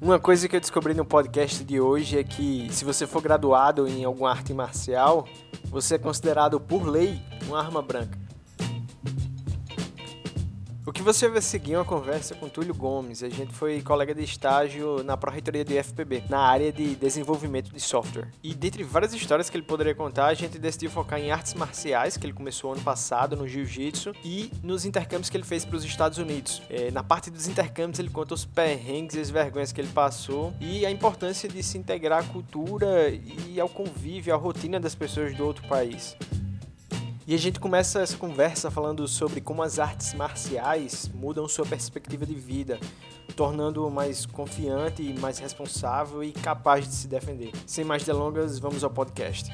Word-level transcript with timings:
Uma 0.00 0.18
coisa 0.18 0.48
que 0.48 0.56
eu 0.56 0.60
descobri 0.60 0.92
no 0.92 1.04
podcast 1.04 1.62
de 1.62 1.80
hoje 1.80 2.18
é 2.18 2.24
que 2.24 2.66
se 2.72 2.84
você 2.84 3.06
for 3.06 3.22
graduado 3.22 3.86
em 3.86 4.02
alguma 4.02 4.30
arte 4.30 4.52
marcial, 4.52 5.28
você 5.66 5.94
é 5.94 5.98
considerado 5.98 6.58
por 6.58 6.84
lei 6.84 7.22
uma 7.46 7.60
arma 7.60 7.80
branca. 7.80 8.29
Que 11.00 11.04
você 11.04 11.30
vai 11.30 11.40
seguir 11.40 11.76
uma 11.76 11.84
conversa 11.84 12.34
com 12.34 12.46
Túlio 12.46 12.74
Gomes. 12.74 13.22
A 13.22 13.30
gente 13.30 13.54
foi 13.54 13.80
colega 13.80 14.14
de 14.14 14.22
estágio 14.22 15.02
na 15.02 15.16
Pró-Reitoria 15.16 15.64
do 15.64 15.72
IFPB, 15.72 16.24
na 16.28 16.40
área 16.40 16.70
de 16.70 16.94
desenvolvimento 16.94 17.72
de 17.72 17.80
software. 17.80 18.28
E 18.42 18.52
dentre 18.54 18.84
várias 18.84 19.14
histórias 19.14 19.48
que 19.48 19.56
ele 19.56 19.64
poderia 19.64 19.94
contar, 19.94 20.26
a 20.26 20.34
gente 20.34 20.58
decidiu 20.58 20.90
focar 20.90 21.18
em 21.18 21.30
artes 21.30 21.54
marciais, 21.54 22.18
que 22.18 22.26
ele 22.26 22.34
começou 22.34 22.74
ano 22.74 22.82
passado 22.82 23.34
no 23.34 23.48
Jiu-Jitsu, 23.48 24.12
e 24.22 24.52
nos 24.62 24.84
intercâmbios 24.84 25.30
que 25.30 25.38
ele 25.38 25.44
fez 25.44 25.64
para 25.64 25.78
os 25.78 25.84
Estados 25.86 26.18
Unidos. 26.18 26.60
É, 26.68 26.90
na 26.90 27.02
parte 27.02 27.30
dos 27.30 27.48
intercâmbios, 27.48 27.98
ele 27.98 28.10
conta 28.10 28.34
os 28.34 28.44
perrengues 28.44 29.16
e 29.16 29.20
as 29.20 29.30
vergonhas 29.30 29.72
que 29.72 29.80
ele 29.80 29.88
passou 29.88 30.52
e 30.60 30.84
a 30.84 30.90
importância 30.90 31.48
de 31.48 31.62
se 31.62 31.78
integrar 31.78 32.22
à 32.22 32.26
cultura 32.26 33.08
e 33.08 33.58
ao 33.58 33.70
convívio, 33.70 34.34
à 34.34 34.36
rotina 34.36 34.78
das 34.78 34.94
pessoas 34.94 35.34
do 35.34 35.46
outro 35.46 35.66
país. 35.66 36.14
E 37.30 37.34
a 37.34 37.38
gente 37.38 37.60
começa 37.60 38.00
essa 38.00 38.18
conversa 38.18 38.72
falando 38.72 39.06
sobre 39.06 39.40
como 39.40 39.62
as 39.62 39.78
artes 39.78 40.14
marciais 40.14 41.08
mudam 41.14 41.46
sua 41.46 41.64
perspectiva 41.64 42.26
de 42.26 42.34
vida, 42.34 42.76
tornando-o 43.36 43.88
mais 43.88 44.26
confiante, 44.26 45.14
mais 45.20 45.38
responsável 45.38 46.24
e 46.24 46.32
capaz 46.32 46.88
de 46.88 46.92
se 46.92 47.06
defender. 47.06 47.52
Sem 47.68 47.84
mais 47.84 48.04
delongas, 48.04 48.58
vamos 48.58 48.82
ao 48.82 48.90
podcast. 48.90 49.48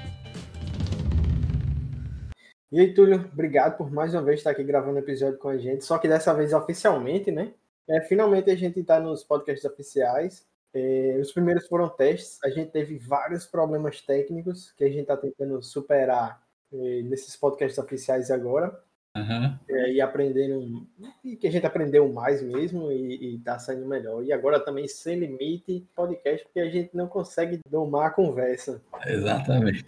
E 2.72 2.80
aí, 2.80 2.94
Túlio, 2.94 3.28
obrigado 3.30 3.76
por 3.76 3.92
mais 3.92 4.14
uma 4.14 4.22
vez 4.22 4.40
estar 4.40 4.52
aqui 4.52 4.64
gravando 4.64 4.94
o 4.94 5.00
episódio 5.00 5.36
com 5.36 5.50
a 5.50 5.58
gente, 5.58 5.84
só 5.84 5.98
que 5.98 6.08
dessa 6.08 6.32
vez 6.32 6.54
oficialmente, 6.54 7.30
né? 7.30 7.52
É, 7.86 8.00
finalmente 8.00 8.50
a 8.50 8.56
gente 8.56 8.80
está 8.80 8.98
nos 8.98 9.22
podcasts 9.22 9.70
oficiais. 9.70 10.46
É, 10.72 11.18
os 11.20 11.30
primeiros 11.30 11.66
foram 11.66 11.90
testes, 11.90 12.38
a 12.42 12.48
gente 12.48 12.70
teve 12.70 12.96
vários 12.96 13.44
problemas 13.44 14.00
técnicos 14.00 14.72
que 14.72 14.84
a 14.84 14.88
gente 14.88 15.02
está 15.02 15.16
tentando 15.18 15.62
superar 15.62 16.45
nesses 16.72 17.36
podcasts 17.36 17.78
oficiais 17.78 18.30
agora. 18.30 18.82
Uhum. 19.16 19.58
É, 19.70 19.92
e 19.92 20.00
aprendendo, 20.00 20.86
e 21.24 21.36
que 21.36 21.46
a 21.46 21.50
gente 21.50 21.64
aprendeu 21.64 22.12
mais 22.12 22.42
mesmo 22.42 22.92
e, 22.92 23.36
está 23.36 23.58
saindo 23.58 23.86
melhor. 23.86 24.22
E 24.22 24.30
agora 24.30 24.60
também 24.60 24.86
sem 24.86 25.18
limite 25.18 25.88
podcast, 25.94 26.44
porque 26.44 26.60
a 26.60 26.68
gente 26.68 26.94
não 26.94 27.08
consegue 27.08 27.60
domar 27.66 28.08
a 28.08 28.10
conversa. 28.10 28.82
Exatamente. 29.06 29.86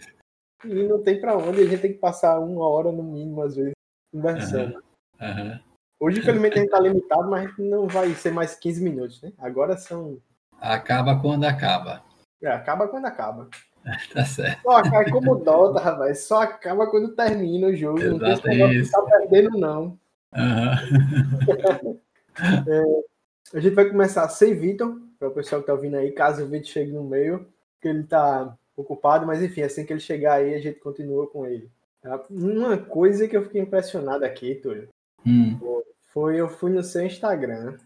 E 0.65 0.83
não 0.83 1.03
tem 1.03 1.21
para 1.21 1.37
onde, 1.37 1.61
a 1.61 1.67
gente 1.67 1.81
tem 1.81 1.93
que 1.93 1.99
passar 1.99 2.39
uma 2.39 2.67
hora 2.67 2.91
no 2.91 3.03
mínimo, 3.03 3.43
às 3.43 3.55
vezes, 3.55 3.73
conversando. 4.11 4.81
Uhum. 5.21 5.27
Uhum. 5.27 5.59
Hoje, 6.01 6.19
infelizmente, 6.19 6.53
a 6.53 6.57
gente 6.57 6.65
está 6.65 6.79
limitado, 6.79 7.29
mas 7.29 7.57
não 7.57 7.87
vai 7.87 8.13
ser 8.15 8.31
mais 8.31 8.55
15 8.55 8.83
minutos, 8.83 9.21
né? 9.21 9.31
Agora 9.37 9.77
são. 9.77 10.19
Acaba 10.59 11.19
quando 11.21 11.43
acaba. 11.43 12.03
É, 12.41 12.47
acaba 12.47 12.87
quando 12.87 13.05
acaba. 13.05 13.49
tá 14.13 14.25
certo. 14.25 14.61
Só 14.61 14.71
acaba 14.71 15.11
como 15.11 15.35
Dota, 15.35 15.79
rapaz. 15.79 16.19
Só 16.23 16.41
acaba 16.41 16.87
quando 16.87 17.15
termina 17.15 17.67
o 17.67 17.75
jogo. 17.75 18.01
Exato, 18.01 18.19
não 18.19 18.37
tem 18.41 18.71
isso. 18.73 18.91
tá 18.91 19.01
perdendo, 19.01 19.57
não. 19.57 19.97
Uhum. 20.35 21.99
é, 22.67 23.03
a 23.57 23.59
gente 23.59 23.73
vai 23.73 23.85
começar 23.89 24.27
sem 24.29 24.53
Vitor, 24.53 24.99
para 25.17 25.29
o 25.29 25.33
pessoal 25.33 25.61
que 25.61 25.67
tá 25.67 25.73
ouvindo 25.73 25.95
aí, 25.95 26.11
caso 26.11 26.43
o 26.43 26.47
Vitor 26.47 26.67
chegue 26.67 26.91
no 26.91 27.03
meio, 27.03 27.47
que 27.81 27.87
ele 27.87 28.03
tá 28.03 28.55
ocupado, 28.75 29.25
mas 29.25 29.41
enfim, 29.41 29.61
assim 29.61 29.85
que 29.85 29.91
ele 29.91 29.99
chegar 29.99 30.35
aí, 30.35 30.53
a 30.53 30.59
gente 30.59 30.79
continua 30.79 31.27
com 31.27 31.45
ele. 31.45 31.69
Tá? 32.01 32.23
Uma 32.29 32.77
coisa 32.77 33.27
que 33.27 33.35
eu 33.35 33.43
fiquei 33.43 33.61
impressionado 33.61 34.23
aqui, 34.23 34.55
Túlio, 34.55 34.87
hum. 35.25 35.59
foi 36.13 36.39
eu 36.39 36.47
fui 36.47 36.71
no 36.71 36.83
seu 36.83 37.05
Instagram. 37.05 37.77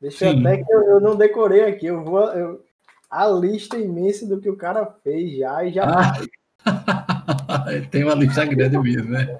Deixa 0.00 0.30
Sim. 0.30 0.42
eu 0.42 0.48
até 0.48 0.62
que 0.62 0.72
eu, 0.72 0.82
eu, 0.82 1.00
não 1.00 1.16
decorei 1.16 1.64
aqui, 1.64 1.86
eu 1.86 2.04
vou. 2.04 2.24
Eu, 2.32 2.64
a 3.10 3.26
lista 3.26 3.78
imensa 3.78 4.26
do 4.26 4.40
que 4.40 4.50
o 4.50 4.56
cara 4.56 4.86
fez 5.02 5.36
já 5.36 5.64
e 5.64 5.72
já 5.72 5.84
ah. 5.84 6.20
Tem 7.90 8.04
uma 8.04 8.14
lista 8.14 8.44
grande 8.44 8.78
mesmo, 8.78 9.10
né? 9.10 9.38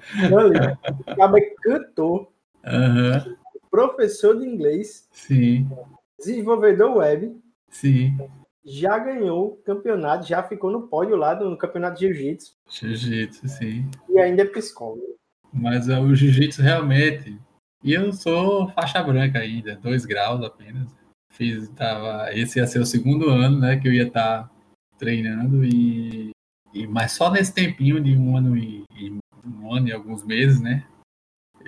Acaba 1.05 1.37
cantor, 1.61 2.31
uhum. 2.65 3.35
professor 3.69 4.39
de 4.39 4.45
inglês, 4.45 5.07
Sim. 5.11 5.69
desenvolvedor 6.17 6.97
web, 6.97 7.37
Sim. 7.69 8.17
já 8.63 8.97
ganhou 8.97 9.61
campeonato, 9.65 10.27
já 10.27 10.41
ficou 10.43 10.71
no 10.71 10.87
pódio 10.87 11.15
lá 11.15 11.35
no 11.35 11.57
campeonato 11.57 11.99
de 11.99 12.07
jiu-jitsu. 12.07 12.55
Jiu-jitsu, 12.69 13.47
sim. 13.47 13.89
E 14.09 14.19
ainda 14.19 14.43
é 14.43 14.45
psicólogo. 14.45 15.17
Mas 15.51 15.87
uh, 15.87 15.99
o 15.99 16.15
jiu-jitsu 16.15 16.61
realmente. 16.61 17.37
E 17.83 17.93
eu 17.93 18.11
sou 18.11 18.69
faixa 18.69 19.03
branca 19.03 19.39
ainda, 19.39 19.75
dois 19.75 20.05
graus 20.05 20.43
apenas 20.43 20.87
fiz, 21.37 21.69
tava, 21.69 22.33
esse 22.33 22.59
ia 22.59 22.67
ser 22.67 22.79
o 22.79 22.85
segundo 22.85 23.29
ano, 23.29 23.59
né, 23.59 23.77
que 23.77 23.87
eu 23.87 23.93
ia 23.93 24.07
estar 24.07 24.43
tá 24.43 24.51
treinando 24.97 25.63
e, 25.63 26.31
e, 26.73 26.87
mas 26.87 27.11
só 27.11 27.31
nesse 27.31 27.53
tempinho 27.53 28.03
de 28.03 28.17
um 28.17 28.35
ano 28.35 28.57
e, 28.57 28.83
e, 28.95 29.17
um 29.45 29.73
ano 29.73 29.87
e 29.87 29.93
alguns 29.93 30.25
meses, 30.25 30.59
né, 30.59 30.85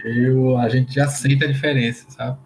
eu, 0.03 0.57
a 0.57 0.67
gente 0.69 0.93
já 0.93 1.07
sente 1.07 1.43
a 1.43 1.47
diferença, 1.47 2.09
sabe? 2.09 2.39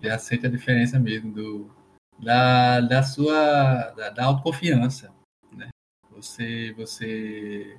Já 0.00 0.18
sente 0.18 0.46
a 0.46 0.50
diferença 0.50 0.98
mesmo 0.98 1.32
do, 1.32 1.70
da, 2.18 2.80
da 2.80 3.02
sua, 3.02 3.90
da, 3.96 4.10
da 4.10 4.24
autoconfiança, 4.24 5.12
né? 5.52 5.68
Você, 6.12 6.72
você 6.76 7.78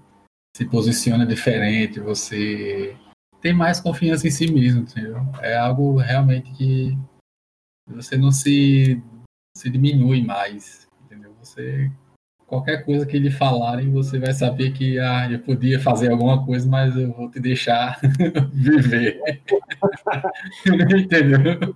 se 0.56 0.66
posiciona 0.66 1.26
diferente, 1.26 2.00
você 2.00 2.96
tem 3.42 3.54
mais 3.54 3.80
confiança 3.80 4.28
em 4.28 4.32
si 4.32 4.52
mesmo, 4.52 4.82
entendeu? 4.82 5.18
É 5.42 5.56
algo 5.56 5.98
realmente 5.98 6.52
que 6.54 6.98
você 7.88 8.18
não 8.18 8.32
se, 8.32 9.02
se 9.56 9.70
diminui 9.70 10.24
mais, 10.24 10.88
entendeu? 11.04 11.34
Você 11.40 11.92
qualquer 12.48 12.86
coisa 12.86 13.06
que 13.06 13.18
lhe 13.18 13.32
falarem, 13.32 13.92
você 13.92 14.20
vai 14.20 14.32
saber 14.34 14.72
que 14.72 15.00
ah, 15.00 15.30
eu 15.32 15.40
podia 15.40 15.80
fazer 15.80 16.12
alguma 16.12 16.46
coisa, 16.46 16.68
mas 16.68 16.96
eu 16.96 17.12
vou 17.12 17.30
te 17.30 17.40
deixar 17.40 18.00
viver. 18.54 19.20
Entendeu? 20.66 21.76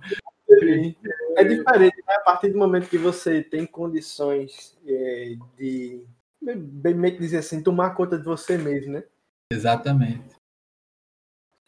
É 1.36 1.44
diferente, 1.44 1.96
né? 2.06 2.14
A 2.16 2.20
partir 2.20 2.50
do 2.50 2.58
momento 2.58 2.88
que 2.88 2.98
você 2.98 3.42
tem 3.42 3.66
condições 3.66 4.76
é, 4.86 5.36
de, 5.56 6.04
bem 6.40 7.16
dizer 7.16 7.38
assim, 7.38 7.62
tomar 7.62 7.94
conta 7.94 8.18
de 8.18 8.24
você 8.24 8.58
mesmo, 8.58 8.92
né? 8.92 9.04
Exatamente. 9.52 10.36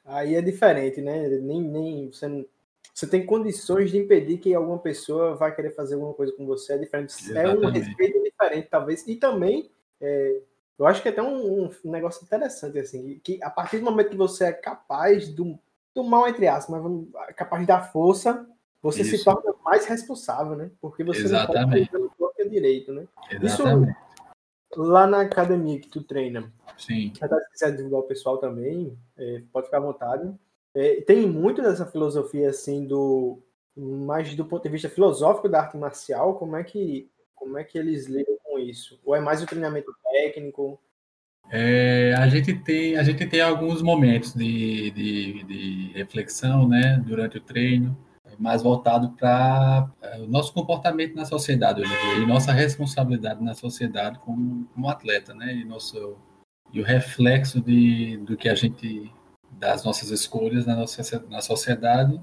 Aí 0.04 0.34
é 0.34 0.42
diferente, 0.42 1.00
né? 1.00 1.28
Nem, 1.28 1.60
nem 1.62 2.10
você 2.10 2.28
não 2.28 2.44
você 2.94 3.06
tem 3.06 3.24
condições 3.24 3.90
de 3.90 3.98
impedir 3.98 4.38
que 4.38 4.54
alguma 4.54 4.78
pessoa 4.78 5.34
vai 5.34 5.54
querer 5.54 5.70
fazer 5.70 5.94
alguma 5.94 6.12
coisa 6.12 6.32
com 6.32 6.44
você. 6.44 6.74
É 6.74 6.78
diferente. 6.78 7.12
Exatamente. 7.12 7.64
É 7.64 7.68
um 7.68 7.70
respeito 7.70 8.22
diferente, 8.22 8.68
talvez. 8.70 9.06
E 9.08 9.16
também, 9.16 9.70
é, 10.00 10.42
eu 10.78 10.86
acho 10.86 11.00
que 11.00 11.08
é 11.08 11.10
até 11.10 11.22
um, 11.22 11.70
um, 11.84 11.90
negócio 11.90 12.24
interessante, 12.24 12.78
assim, 12.78 13.18
que 13.24 13.42
a 13.42 13.50
partir 13.50 13.78
do 13.78 13.84
momento 13.84 14.10
que 14.10 14.16
você 14.16 14.44
é 14.44 14.52
capaz 14.52 15.28
do, 15.28 15.58
do 15.94 16.04
mal, 16.04 16.28
entre 16.28 16.46
aspas, 16.46 16.82
mas 16.82 17.34
capaz 17.34 17.62
de 17.62 17.68
dar 17.68 17.92
força, 17.92 18.46
você 18.82 19.02
Isso. 19.02 19.16
se 19.16 19.24
torna 19.24 19.54
mais 19.64 19.86
responsável, 19.86 20.56
né? 20.56 20.70
Porque 20.80 21.02
você 21.02 21.22
Exatamente. 21.22 21.92
não 21.92 22.10
pode 22.10 22.48
direito, 22.48 22.92
né? 22.92 23.06
Exatamente. 23.30 23.90
Isso 23.90 24.02
lá 24.76 25.06
na 25.06 25.20
academia 25.22 25.80
que 25.80 25.88
tu 25.88 26.02
treina. 26.02 26.52
Sim. 26.78 27.12
Se 27.14 27.50
quiser 27.50 27.76
divulgar 27.76 28.00
o 28.00 28.04
pessoal 28.04 28.38
também, 28.38 28.96
é, 29.16 29.42
pode 29.52 29.66
ficar 29.66 29.78
à 29.78 29.80
vontade. 29.80 30.34
É, 30.74 31.02
tem 31.02 31.26
muito 31.26 31.60
dessa 31.60 31.86
filosofia 31.86 32.48
assim 32.50 32.86
do 32.86 33.42
mais 33.76 34.34
do 34.34 34.44
ponto 34.44 34.62
de 34.62 34.68
vista 34.68 34.88
filosófico 34.88 35.48
da 35.48 35.60
arte 35.60 35.76
marcial, 35.76 36.34
como 36.38 36.56
é 36.56 36.64
que 36.64 37.10
como 37.34 37.58
é 37.58 37.64
que 37.64 37.76
eles 37.76 38.06
lidam 38.06 38.36
com 38.44 38.58
isso? 38.58 39.00
Ou 39.04 39.14
é 39.16 39.20
mais 39.20 39.42
o 39.42 39.46
treinamento 39.46 39.92
técnico? 40.10 40.78
É, 41.50 42.14
a 42.16 42.28
gente 42.28 42.54
tem 42.54 42.96
a 42.96 43.02
gente 43.02 43.26
tem 43.26 43.40
alguns 43.40 43.82
momentos 43.82 44.32
de, 44.34 44.90
de, 44.92 45.42
de 45.44 45.92
reflexão, 45.94 46.68
né, 46.68 47.02
durante 47.04 47.38
o 47.38 47.40
treino, 47.40 47.96
mais 48.38 48.62
voltado 48.62 49.10
para 49.12 49.90
é, 50.00 50.20
o 50.20 50.26
nosso 50.26 50.54
comportamento 50.54 51.14
na 51.14 51.24
sociedade 51.24 51.82
hoje 51.82 51.92
e 52.22 52.26
nossa 52.26 52.52
responsabilidade 52.52 53.42
na 53.42 53.54
sociedade 53.54 54.18
como, 54.20 54.66
como 54.66 54.88
atleta, 54.88 55.34
né, 55.34 55.54
e 55.54 55.64
nosso 55.64 56.16
e 56.72 56.80
o 56.80 56.84
reflexo 56.84 57.60
de, 57.60 58.16
do 58.18 58.36
que 58.36 58.48
a 58.48 58.54
gente 58.54 59.12
das 59.62 59.84
nossas 59.84 60.10
escolhas 60.10 60.66
na, 60.66 60.74
nossa, 60.74 61.24
na 61.30 61.40
sociedade 61.40 62.20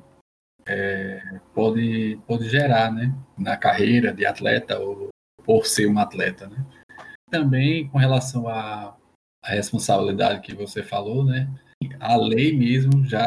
é, 0.68 1.39
pode, 1.53 2.19
pode 2.27 2.50
gerar 2.50 2.91
né, 2.91 3.15
na 3.38 3.56
carreira 3.56 4.13
de 4.13 4.25
atleta 4.25 4.77
ou 4.77 5.07
por 5.45 5.65
ser 5.65 5.88
um 5.88 5.97
atleta. 5.97 6.47
Né? 6.47 6.65
Também 7.31 7.88
com 7.88 7.97
relação 7.97 8.50
à, 8.50 8.94
à 9.41 9.51
responsabilidade 9.51 10.41
que 10.41 10.53
você 10.53 10.83
falou, 10.83 11.24
né, 11.24 11.50
a 11.97 12.18
lei 12.18 12.53
mesmo 12.57 13.06
já. 13.06 13.25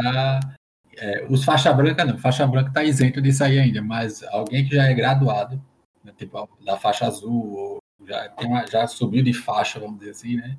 É, 0.99 1.26
os 1.31 1.43
faixa 1.43 1.73
branca 1.73 2.05
não, 2.05 2.19
faixa 2.19 2.47
branca 2.47 2.69
está 2.69 2.85
isento 2.85 3.23
disso 3.23 3.43
aí 3.43 3.58
ainda, 3.58 3.81
mas 3.81 4.23
alguém 4.25 4.69
que 4.69 4.75
já 4.75 4.85
é 4.85 4.93
graduado, 4.93 5.56
né, 6.05 6.12
tipo 6.19 6.47
da 6.62 6.76
faixa 6.76 7.06
azul 7.06 7.55
ou 7.55 7.79
já, 8.06 8.29
tem 8.29 8.47
uma, 8.47 8.67
já 8.67 8.87
subiu 8.87 9.25
de 9.25 9.32
faixa, 9.32 9.81
vamos 9.81 10.00
dizer 10.00 10.11
assim, 10.11 10.37
né? 10.37 10.58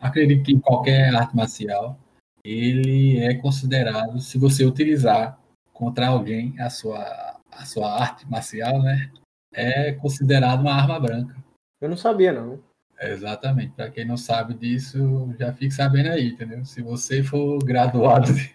Acredito 0.00 0.42
que 0.42 0.52
em 0.52 0.58
qualquer 0.58 1.14
arte 1.14 1.36
marcial, 1.36 1.96
ele 2.48 3.18
é 3.18 3.34
considerado, 3.34 4.20
se 4.20 4.38
você 4.38 4.64
utilizar 4.64 5.38
contra 5.72 6.08
alguém 6.08 6.58
a 6.58 6.70
sua, 6.70 7.40
a 7.50 7.64
sua 7.64 8.00
arte 8.00 8.28
marcial, 8.28 8.82
né? 8.82 9.10
É 9.52 9.92
considerado 9.92 10.60
uma 10.60 10.74
arma 10.74 10.98
branca. 10.98 11.36
Eu 11.80 11.88
não 11.88 11.96
sabia, 11.96 12.32
não. 12.32 12.62
Exatamente. 13.00 13.72
Para 13.74 13.90
quem 13.90 14.04
não 14.04 14.16
sabe 14.16 14.54
disso, 14.54 14.98
já 15.38 15.52
fique 15.52 15.72
sabendo 15.72 16.10
aí, 16.10 16.28
entendeu? 16.28 16.64
Se 16.64 16.82
você 16.82 17.22
for 17.22 17.58
graduado, 17.64 18.32
de, 18.32 18.54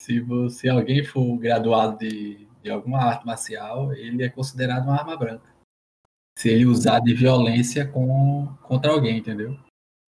se 0.00 0.20
você 0.20 0.68
alguém 0.68 1.04
for 1.04 1.36
graduado 1.36 1.98
de, 1.98 2.46
de 2.62 2.70
alguma 2.70 2.98
arte 2.98 3.26
marcial, 3.26 3.92
ele 3.92 4.22
é 4.22 4.28
considerado 4.28 4.84
uma 4.84 4.98
arma 4.98 5.16
branca. 5.16 5.52
Se 6.38 6.48
ele 6.48 6.64
usar 6.64 7.00
de 7.00 7.12
violência 7.14 7.86
com, 7.86 8.48
contra 8.62 8.90
alguém, 8.90 9.18
entendeu? 9.18 9.58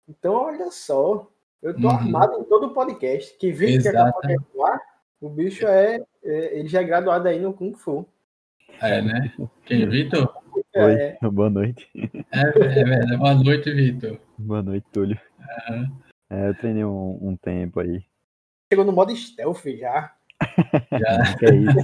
Então, 0.07 0.33
olha 0.33 0.71
só. 0.71 1.29
Eu 1.61 1.73
tô 1.73 1.87
uhum. 1.87 1.89
armado 1.89 2.39
em 2.39 2.43
todo 2.43 2.67
o 2.67 2.73
podcast. 2.73 3.37
Que 3.37 3.51
vídeo 3.51 3.81
que 3.81 4.27
de 4.27 4.37
o 5.21 5.29
bicho 5.29 5.65
é, 5.65 6.01
é, 6.23 6.59
Ele 6.59 6.67
já 6.67 6.81
é 6.81 6.83
graduado 6.83 7.27
aí 7.27 7.39
no 7.39 7.53
Kung 7.53 7.73
Fu. 7.73 8.07
É, 8.81 9.01
né? 9.01 9.33
Quem, 9.65 9.87
Vitor? 9.87 10.33
Oi, 10.75 10.93
é. 10.93 11.17
boa 11.29 11.49
noite. 11.49 11.89
É, 12.31 12.41
é 12.41 12.83
verdade. 12.83 13.17
Boa 13.17 13.33
noite, 13.33 13.71
Vitor. 13.71 14.19
Boa 14.37 14.61
noite, 14.61 14.85
Túlio. 14.91 15.17
Uhum. 15.69 15.97
É, 16.29 16.49
eu 16.49 16.55
treinei 16.55 16.83
um, 16.83 17.17
um, 17.21 17.37
tempo 17.37 17.79
aí. 17.79 18.03
Chegou 18.71 18.85
no 18.85 18.91
modo 18.91 19.15
stealth 19.15 19.65
já. 19.79 20.13
Já. 20.91 21.37
que 21.37 21.45
é 21.45 21.55
isso? 21.55 21.77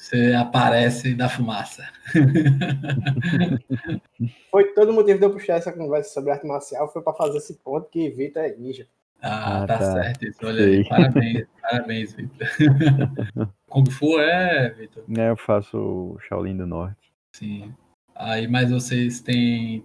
Você 0.00 0.32
aparece 0.32 1.14
da 1.14 1.28
fumaça. 1.28 1.86
foi 4.50 4.72
todo 4.72 4.92
o 4.92 4.94
motivo 4.94 5.18
de 5.18 5.26
eu 5.26 5.30
puxar 5.30 5.58
essa 5.58 5.70
conversa 5.70 6.14
sobre 6.14 6.30
arte 6.30 6.46
marcial, 6.46 6.90
foi 6.90 7.02
para 7.02 7.12
fazer 7.12 7.36
esse 7.36 7.58
ponto 7.58 7.86
que 7.90 8.08
Vitor 8.08 8.42
é 8.42 8.56
ninja. 8.56 8.88
Ah, 9.20 9.62
ah 9.62 9.66
tá, 9.66 9.78
tá, 9.78 9.92
certo. 9.92 10.24
Isso, 10.24 10.38
olha 10.42 10.64
aí. 10.64 10.88
Parabéns, 10.88 11.46
parabéns, 11.60 12.14
Vitor. 12.14 12.48
Kung 13.68 13.90
Fu 13.90 14.18
é, 14.18 14.70
Vitor? 14.70 15.04
É, 15.18 15.28
eu 15.28 15.36
faço 15.36 16.16
Shaolin 16.26 16.56
do 16.56 16.66
Norte. 16.66 17.12
Sim. 17.36 17.74
Aí, 18.14 18.48
mas 18.48 18.70
vocês 18.70 19.20
têm, 19.20 19.84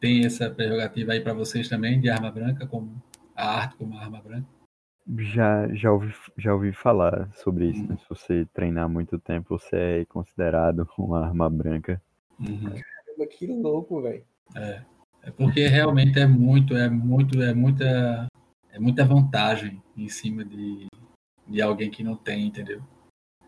têm 0.00 0.24
essa 0.24 0.48
prerrogativa 0.48 1.12
aí 1.12 1.20
para 1.20 1.34
vocês 1.34 1.68
também, 1.68 2.00
de 2.00 2.08
arma 2.08 2.30
branca, 2.30 2.66
como 2.66 2.94
a 3.36 3.58
arte 3.58 3.76
como 3.76 3.98
arma 3.98 4.22
branca? 4.22 4.48
Já, 5.18 5.68
já, 5.74 5.92
ouvi, 5.92 6.14
já 6.36 6.54
ouvi 6.54 6.72
falar 6.72 7.30
sobre 7.34 7.70
isso, 7.70 7.82
né? 7.82 7.90
Uhum. 7.90 7.98
Se 7.98 8.08
você 8.08 8.46
treinar 8.52 8.88
muito 8.88 9.18
tempo, 9.18 9.58
você 9.58 9.76
é 9.76 10.04
considerado 10.04 10.88
uma 10.98 11.26
arma 11.26 11.48
branca. 11.48 12.00
Uhum. 12.38 12.70
Caramba, 12.70 13.26
que 13.30 13.46
louco, 13.46 14.02
velho. 14.02 14.24
É. 14.56 14.82
É 15.22 15.30
porque 15.30 15.66
realmente 15.66 16.18
é 16.18 16.26
muito, 16.26 16.74
é 16.74 16.88
muito, 16.88 17.42
é 17.42 17.52
muita 17.52 18.26
é 18.72 18.78
muita 18.78 19.04
vantagem 19.04 19.82
em 19.96 20.08
cima 20.08 20.44
de, 20.44 20.86
de 21.46 21.60
alguém 21.60 21.90
que 21.90 22.02
não 22.02 22.16
tem, 22.16 22.46
entendeu? 22.46 22.80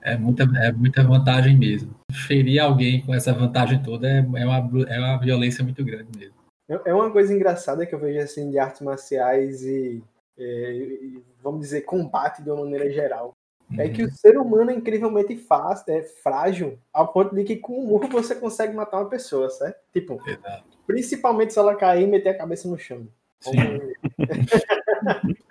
É 0.03 0.17
muita, 0.17 0.43
é 0.43 0.73
muita 0.73 1.03
vantagem 1.05 1.57
mesmo. 1.57 1.95
Ferir 2.13 2.61
alguém 2.61 3.01
com 3.03 3.15
essa 3.15 3.33
vantagem 3.33 3.83
toda 3.83 4.09
é, 4.09 4.19
é, 4.19 4.47
uma, 4.47 4.89
é 4.89 4.99
uma 4.99 5.17
violência 5.19 5.63
muito 5.63 5.85
grande 5.85 6.11
mesmo. 6.19 6.35
É, 6.69 6.91
é 6.91 6.95
uma 6.95 7.11
coisa 7.11 7.33
engraçada 7.33 7.87
que 7.87 7.95
eu 7.95 8.01
vejo 8.01 8.19
assim 8.19 8.51
de 8.51 8.59
artes 8.59 8.81
marciais 8.81 9.63
e, 9.63 10.03
é, 10.43 11.21
vamos 11.43 11.61
dizer, 11.61 11.83
combate 11.83 12.43
de 12.43 12.51
uma 12.51 12.65
maneira 12.65 12.91
geral. 12.91 13.33
Uhum. 13.71 13.81
É 13.81 13.89
que 13.89 14.03
o 14.03 14.11
ser 14.11 14.37
humano 14.37 14.71
é 14.71 14.75
incrivelmente 14.75 15.37
fácil, 15.37 15.93
é 15.93 16.03
frágil, 16.03 16.79
ao 16.93 17.13
ponto 17.13 17.35
de 17.35 17.45
que 17.45 17.57
com 17.57 17.81
um 17.81 17.87
murro 17.87 18.09
você 18.09 18.35
consegue 18.35 18.75
matar 18.75 18.99
uma 18.99 19.09
pessoa, 19.09 19.49
certo? 19.49 19.79
Tipo, 19.93 20.21
Exato. 20.29 20.65
principalmente 20.87 21.53
se 21.53 21.59
ela 21.59 21.75
cair 21.75 22.05
e 22.05 22.07
meter 22.07 22.31
a 22.31 22.39
cabeça 22.39 22.69
no 22.69 22.79
chão. 22.79 23.07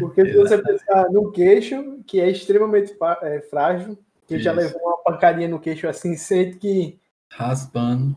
Porque 0.00 0.26
se 0.26 0.36
você 0.36 0.58
pensar 0.58 1.08
no 1.10 1.30
queixo, 1.30 2.02
que 2.06 2.20
é 2.20 2.28
extremamente 2.28 2.96
é, 3.22 3.40
frágil, 3.40 3.96
que 4.26 4.34
Isso. 4.34 4.44
já 4.44 4.52
levou 4.52 4.80
uma 4.80 4.98
pancadinha 4.98 5.48
no 5.48 5.60
queixo 5.60 5.86
assim, 5.86 6.16
sente 6.16 6.56
que. 6.56 6.98
Raspando. 7.30 8.16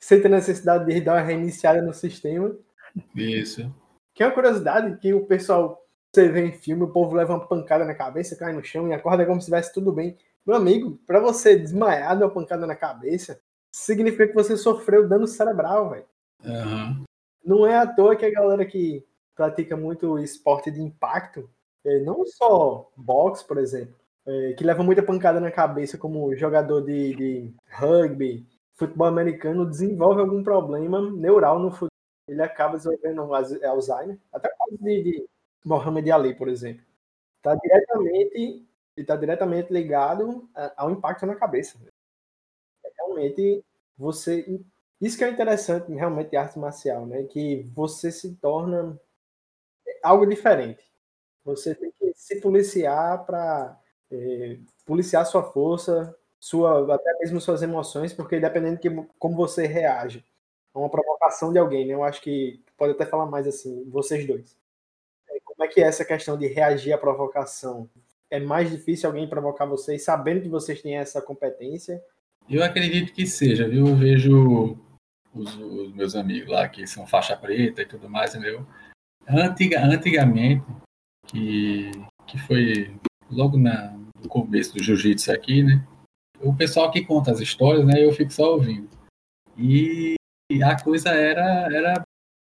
Sente 0.00 0.26
a 0.26 0.30
necessidade 0.30 0.86
de 0.86 1.00
dar 1.00 1.14
uma 1.14 1.20
reiniciada 1.20 1.82
no 1.82 1.92
sistema. 1.92 2.56
Isso. 3.14 3.72
Que 4.14 4.22
é 4.22 4.26
uma 4.26 4.34
curiosidade 4.34 4.98
que 4.98 5.14
o 5.14 5.26
pessoal, 5.26 5.84
você 6.12 6.28
vê 6.28 6.46
em 6.46 6.52
filme, 6.52 6.84
o 6.84 6.92
povo 6.92 7.14
leva 7.14 7.34
uma 7.34 7.46
pancada 7.46 7.84
na 7.84 7.94
cabeça, 7.94 8.36
cai 8.36 8.52
no 8.52 8.62
chão 8.62 8.88
e 8.88 8.92
acorda 8.92 9.24
como 9.24 9.40
se 9.40 9.44
estivesse 9.44 9.72
tudo 9.72 9.92
bem. 9.92 10.16
Meu 10.46 10.56
amigo, 10.56 10.98
para 11.06 11.20
você 11.20 11.56
desmaiar 11.56 12.16
de 12.16 12.24
uma 12.24 12.30
pancada 12.30 12.66
na 12.66 12.74
cabeça, 12.74 13.40
significa 13.70 14.28
que 14.28 14.34
você 14.34 14.56
sofreu 14.56 15.08
dano 15.08 15.26
cerebral, 15.26 15.90
velho. 15.90 16.04
Uhum. 16.44 17.04
Não 17.44 17.66
é 17.66 17.76
à 17.78 17.86
toa 17.86 18.16
que 18.16 18.26
a 18.26 18.30
galera 18.30 18.64
que 18.66 19.04
pratica 19.34 19.76
muito 19.76 20.18
esporte 20.18 20.70
de 20.70 20.80
impacto, 20.80 21.48
é, 21.84 22.00
não 22.00 22.24
só 22.26 22.90
boxe, 22.96 23.46
por 23.46 23.58
exemplo, 23.58 23.94
é, 24.26 24.52
que 24.52 24.64
leva 24.64 24.82
muita 24.82 25.02
pancada 25.02 25.40
na 25.40 25.50
cabeça 25.50 25.98
como 25.98 26.34
jogador 26.36 26.82
de, 26.82 27.14
de 27.14 27.54
rugby, 27.70 28.46
futebol 28.74 29.06
americano, 29.06 29.68
desenvolve 29.68 30.20
algum 30.20 30.42
problema 30.42 31.00
neural 31.12 31.58
no. 31.58 31.72
Ele 32.32 32.42
acaba 32.42 32.76
desenvolvendo 32.76 33.34
Alzheimer, 33.64 34.18
até 34.32 34.48
o 34.48 34.58
caso 34.58 34.78
de, 34.82 35.02
de 35.02 35.28
Mohamed 35.64 36.10
Ali, 36.10 36.34
por 36.34 36.48
exemplo. 36.48 36.84
Está 37.36 37.54
diretamente, 37.54 38.66
está 38.96 39.16
diretamente 39.16 39.72
ligado 39.72 40.48
ao 40.76 40.90
impacto 40.90 41.26
na 41.26 41.34
cabeça. 41.34 41.78
Realmente, 42.96 43.64
você 43.96 44.60
isso 45.00 45.18
que 45.18 45.24
é 45.24 45.30
interessante 45.30 45.92
realmente 45.92 46.30
de 46.30 46.36
arte 46.36 46.58
marcial, 46.58 47.04
né? 47.06 47.24
Que 47.24 47.68
você 47.74 48.12
se 48.12 48.36
torna 48.36 48.96
algo 50.02 50.24
diferente. 50.24 50.84
Você 51.44 51.74
tem 51.74 51.92
que 51.98 52.12
se 52.14 52.40
policiar 52.40 53.26
para 53.26 53.80
é, 54.12 54.58
policiar 54.86 55.26
sua 55.26 55.42
força, 55.42 56.16
sua 56.38 56.94
até 56.94 57.18
mesmo 57.18 57.40
suas 57.40 57.62
emoções, 57.62 58.12
porque 58.12 58.38
dependendo 58.38 58.80
de 58.80 59.08
como 59.18 59.36
você 59.36 59.66
reage 59.66 60.24
uma 60.74 60.90
provocação 60.90 61.52
de 61.52 61.58
alguém, 61.58 61.86
né? 61.86 61.94
Eu 61.94 62.02
acho 62.02 62.20
que 62.20 62.62
pode 62.76 62.92
até 62.92 63.04
falar 63.04 63.26
mais 63.26 63.46
assim, 63.46 63.88
vocês 63.90 64.26
dois. 64.26 64.56
É, 65.28 65.38
como 65.44 65.64
é 65.64 65.68
que 65.68 65.80
é 65.80 65.84
essa 65.84 66.04
questão 66.04 66.36
de 66.36 66.46
reagir 66.46 66.92
à 66.92 66.98
provocação? 66.98 67.88
É 68.30 68.40
mais 68.40 68.70
difícil 68.70 69.08
alguém 69.08 69.28
provocar 69.28 69.66
vocês 69.66 70.04
sabendo 70.04 70.40
que 70.40 70.48
vocês 70.48 70.80
têm 70.80 70.96
essa 70.96 71.20
competência? 71.20 72.02
Eu 72.48 72.64
acredito 72.64 73.12
que 73.12 73.26
seja, 73.26 73.68
viu? 73.68 73.86
Eu 73.86 73.96
vejo 73.96 74.78
os, 75.34 75.54
os, 75.56 75.94
meus 75.94 76.16
amigos 76.16 76.50
lá 76.50 76.68
que 76.68 76.86
são 76.86 77.06
faixa 77.06 77.36
preta 77.36 77.82
e 77.82 77.86
tudo 77.86 78.08
mais, 78.08 78.34
entendeu? 78.34 78.66
Antiga, 79.28 79.84
antigamente, 79.84 80.64
que, 81.26 81.90
que 82.26 82.38
foi 82.38 82.94
logo 83.30 83.56
na, 83.56 83.92
no 84.20 84.28
começo 84.28 84.74
do 84.74 84.82
jiu-jitsu 84.82 85.30
aqui, 85.30 85.62
né? 85.62 85.86
O 86.40 86.54
pessoal 86.54 86.90
que 86.90 87.04
conta 87.04 87.30
as 87.30 87.40
histórias, 87.40 87.86
né? 87.86 88.04
Eu 88.04 88.12
fico 88.12 88.32
só 88.32 88.52
ouvindo. 88.54 88.88
E 89.56 90.16
a 90.60 90.76
coisa 90.76 91.10
era 91.10 91.68
era 91.72 92.02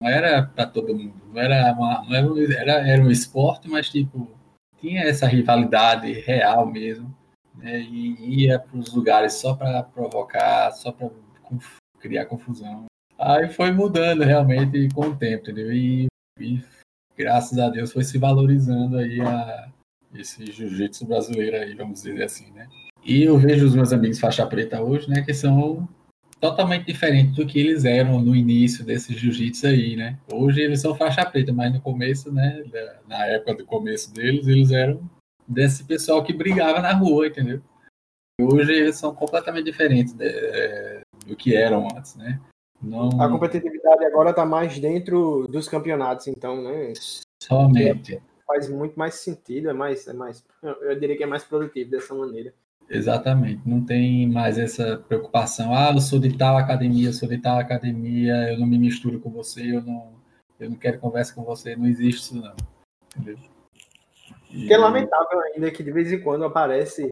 não 0.00 0.08
era 0.08 0.42
para 0.42 0.66
todo 0.66 0.96
mundo, 0.96 1.14
não 1.32 1.40
era 1.40 1.72
uma, 1.72 2.04
não 2.04 2.14
era, 2.14 2.60
era, 2.60 2.88
era 2.88 3.02
um 3.02 3.10
esporte, 3.10 3.68
mas 3.68 3.90
tipo 3.90 4.28
tinha 4.80 5.02
essa 5.02 5.26
rivalidade 5.26 6.12
real 6.12 6.66
mesmo, 6.66 7.14
né? 7.54 7.80
E 7.80 8.44
ia 8.44 8.58
para 8.58 8.76
os 8.76 8.92
lugares 8.92 9.34
só 9.34 9.54
para 9.54 9.82
provocar, 9.82 10.72
só 10.72 10.92
para 10.92 11.10
criar 11.98 12.26
confusão. 12.26 12.84
Aí 13.18 13.48
foi 13.48 13.70
mudando 13.70 14.24
realmente 14.24 14.88
com 14.94 15.08
o 15.08 15.16
tempo, 15.16 15.44
entendeu? 15.44 15.72
E, 15.72 16.06
e 16.38 16.62
graças 17.16 17.58
a 17.58 17.70
Deus 17.70 17.92
foi 17.92 18.04
se 18.04 18.18
valorizando 18.18 18.98
aí 18.98 19.20
a, 19.20 19.68
esse 20.14 20.50
jiu-jitsu 20.50 21.06
brasileiro 21.06 21.56
aí, 21.56 21.74
vamos 21.74 22.02
dizer 22.02 22.22
assim, 22.22 22.50
né? 22.52 22.68
E 23.04 23.22
eu 23.22 23.38
vejo 23.38 23.66
os 23.66 23.74
meus 23.74 23.92
amigos 23.92 24.18
faixa 24.18 24.46
preta 24.46 24.82
hoje, 24.82 25.08
né, 25.08 25.22
que 25.22 25.34
são 25.34 25.88
totalmente 26.40 26.86
diferentes 26.86 27.34
do 27.34 27.46
que 27.46 27.58
eles 27.58 27.84
eram 27.84 28.20
no 28.20 28.34
início 28.34 28.84
desse 28.84 29.14
jiu-jitsu 29.14 29.66
aí, 29.66 29.96
né? 29.96 30.18
Hoje 30.32 30.60
eles 30.60 30.80
são 30.80 30.94
faixa 30.94 31.24
preta, 31.24 31.52
mas 31.52 31.72
no 31.72 31.80
começo, 31.80 32.32
né, 32.32 32.62
na 33.08 33.26
época 33.26 33.54
do 33.54 33.66
começo 33.66 34.12
deles, 34.12 34.46
eles 34.46 34.70
eram 34.70 35.00
desse 35.46 35.84
pessoal 35.84 36.22
que 36.22 36.32
brigava 36.32 36.80
na 36.80 36.92
rua, 36.92 37.26
entendeu? 37.26 37.62
Hoje 38.40 38.72
eles 38.72 38.96
são 38.96 39.14
completamente 39.14 39.64
diferentes 39.64 40.12
de, 40.12 40.26
é, 40.26 41.00
do 41.26 41.36
que 41.36 41.54
eram 41.54 41.88
antes, 41.96 42.16
né? 42.16 42.40
Não... 42.82 43.20
A 43.20 43.28
competitividade 43.28 44.04
agora 44.04 44.30
está 44.30 44.44
mais 44.44 44.78
dentro 44.78 45.46
dos 45.48 45.68
campeonatos, 45.68 46.26
então, 46.26 46.62
né? 46.62 46.92
Somente. 47.42 48.20
Faz 48.46 48.68
muito 48.68 48.98
mais 48.98 49.14
sentido, 49.14 49.70
é 49.70 49.72
mais, 49.72 50.06
é 50.06 50.12
mais, 50.12 50.44
eu 50.62 50.98
diria 50.98 51.16
que 51.16 51.22
é 51.22 51.26
mais 51.26 51.44
produtivo 51.44 51.90
dessa 51.90 52.14
maneira. 52.14 52.52
Exatamente, 52.88 53.62
não 53.66 53.84
tem 53.84 54.28
mais 54.28 54.58
essa 54.58 54.98
preocupação. 55.08 55.74
Ah, 55.74 55.90
eu 55.94 56.00
sou 56.00 56.18
de 56.18 56.36
tal 56.36 56.56
academia, 56.56 57.12
sou 57.12 57.28
de 57.28 57.38
tal 57.38 57.58
academia, 57.58 58.52
eu 58.52 58.58
não 58.58 58.66
me 58.66 58.78
misturo 58.78 59.18
com 59.20 59.30
você, 59.30 59.76
eu 59.76 59.82
não, 59.82 60.12
eu 60.60 60.70
não 60.70 60.76
quero 60.76 60.98
conversa 60.98 61.34
com 61.34 61.42
você. 61.42 61.74
Não 61.74 61.86
existe 61.86 62.22
isso, 62.22 62.36
não. 62.36 62.54
Entendeu? 63.16 63.38
E... 64.50 64.66
Que 64.66 64.74
é 64.74 64.78
lamentável 64.78 65.40
ainda 65.40 65.70
que 65.70 65.82
de 65.82 65.90
vez 65.90 66.12
em 66.12 66.20
quando 66.20 66.44
aparece 66.44 67.08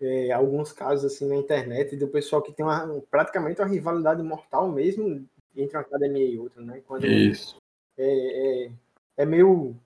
é, 0.00 0.32
alguns 0.32 0.72
casos 0.72 1.04
assim 1.04 1.26
na 1.26 1.36
internet 1.36 1.96
do 1.96 2.08
pessoal 2.08 2.42
que 2.42 2.52
tem 2.52 2.64
uma, 2.64 3.00
praticamente 3.10 3.60
uma 3.60 3.68
rivalidade 3.68 4.22
mortal 4.22 4.70
mesmo 4.70 5.26
entre 5.56 5.76
uma 5.76 5.82
academia 5.82 6.26
e 6.26 6.38
outra, 6.38 6.62
né? 6.62 6.82
Quando 6.86 7.06
isso. 7.06 7.56
É, 7.96 8.66
é, 8.66 8.70
é 9.18 9.24
meio 9.24 9.76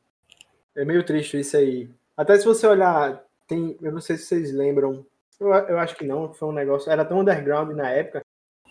é 0.75 0.85
meio 0.85 1.05
triste 1.05 1.39
isso 1.39 1.57
aí. 1.57 1.91
Até 2.17 2.39
se 2.39 2.45
você 2.45 2.67
olhar, 2.67 3.25
tem, 3.47 3.77
eu 3.81 3.93
não 3.93 4.01
sei 4.01 4.17
se 4.17 4.25
vocês 4.25 4.53
lembram, 4.53 5.05
eu, 5.41 5.49
eu 5.49 5.79
acho 5.79 5.97
que 5.97 6.05
não, 6.05 6.33
foi 6.33 6.49
um 6.49 6.53
negócio, 6.53 6.91
era 6.91 7.05
tão 7.05 7.21
underground 7.21 7.71
na 7.75 7.89
época, 7.91 8.23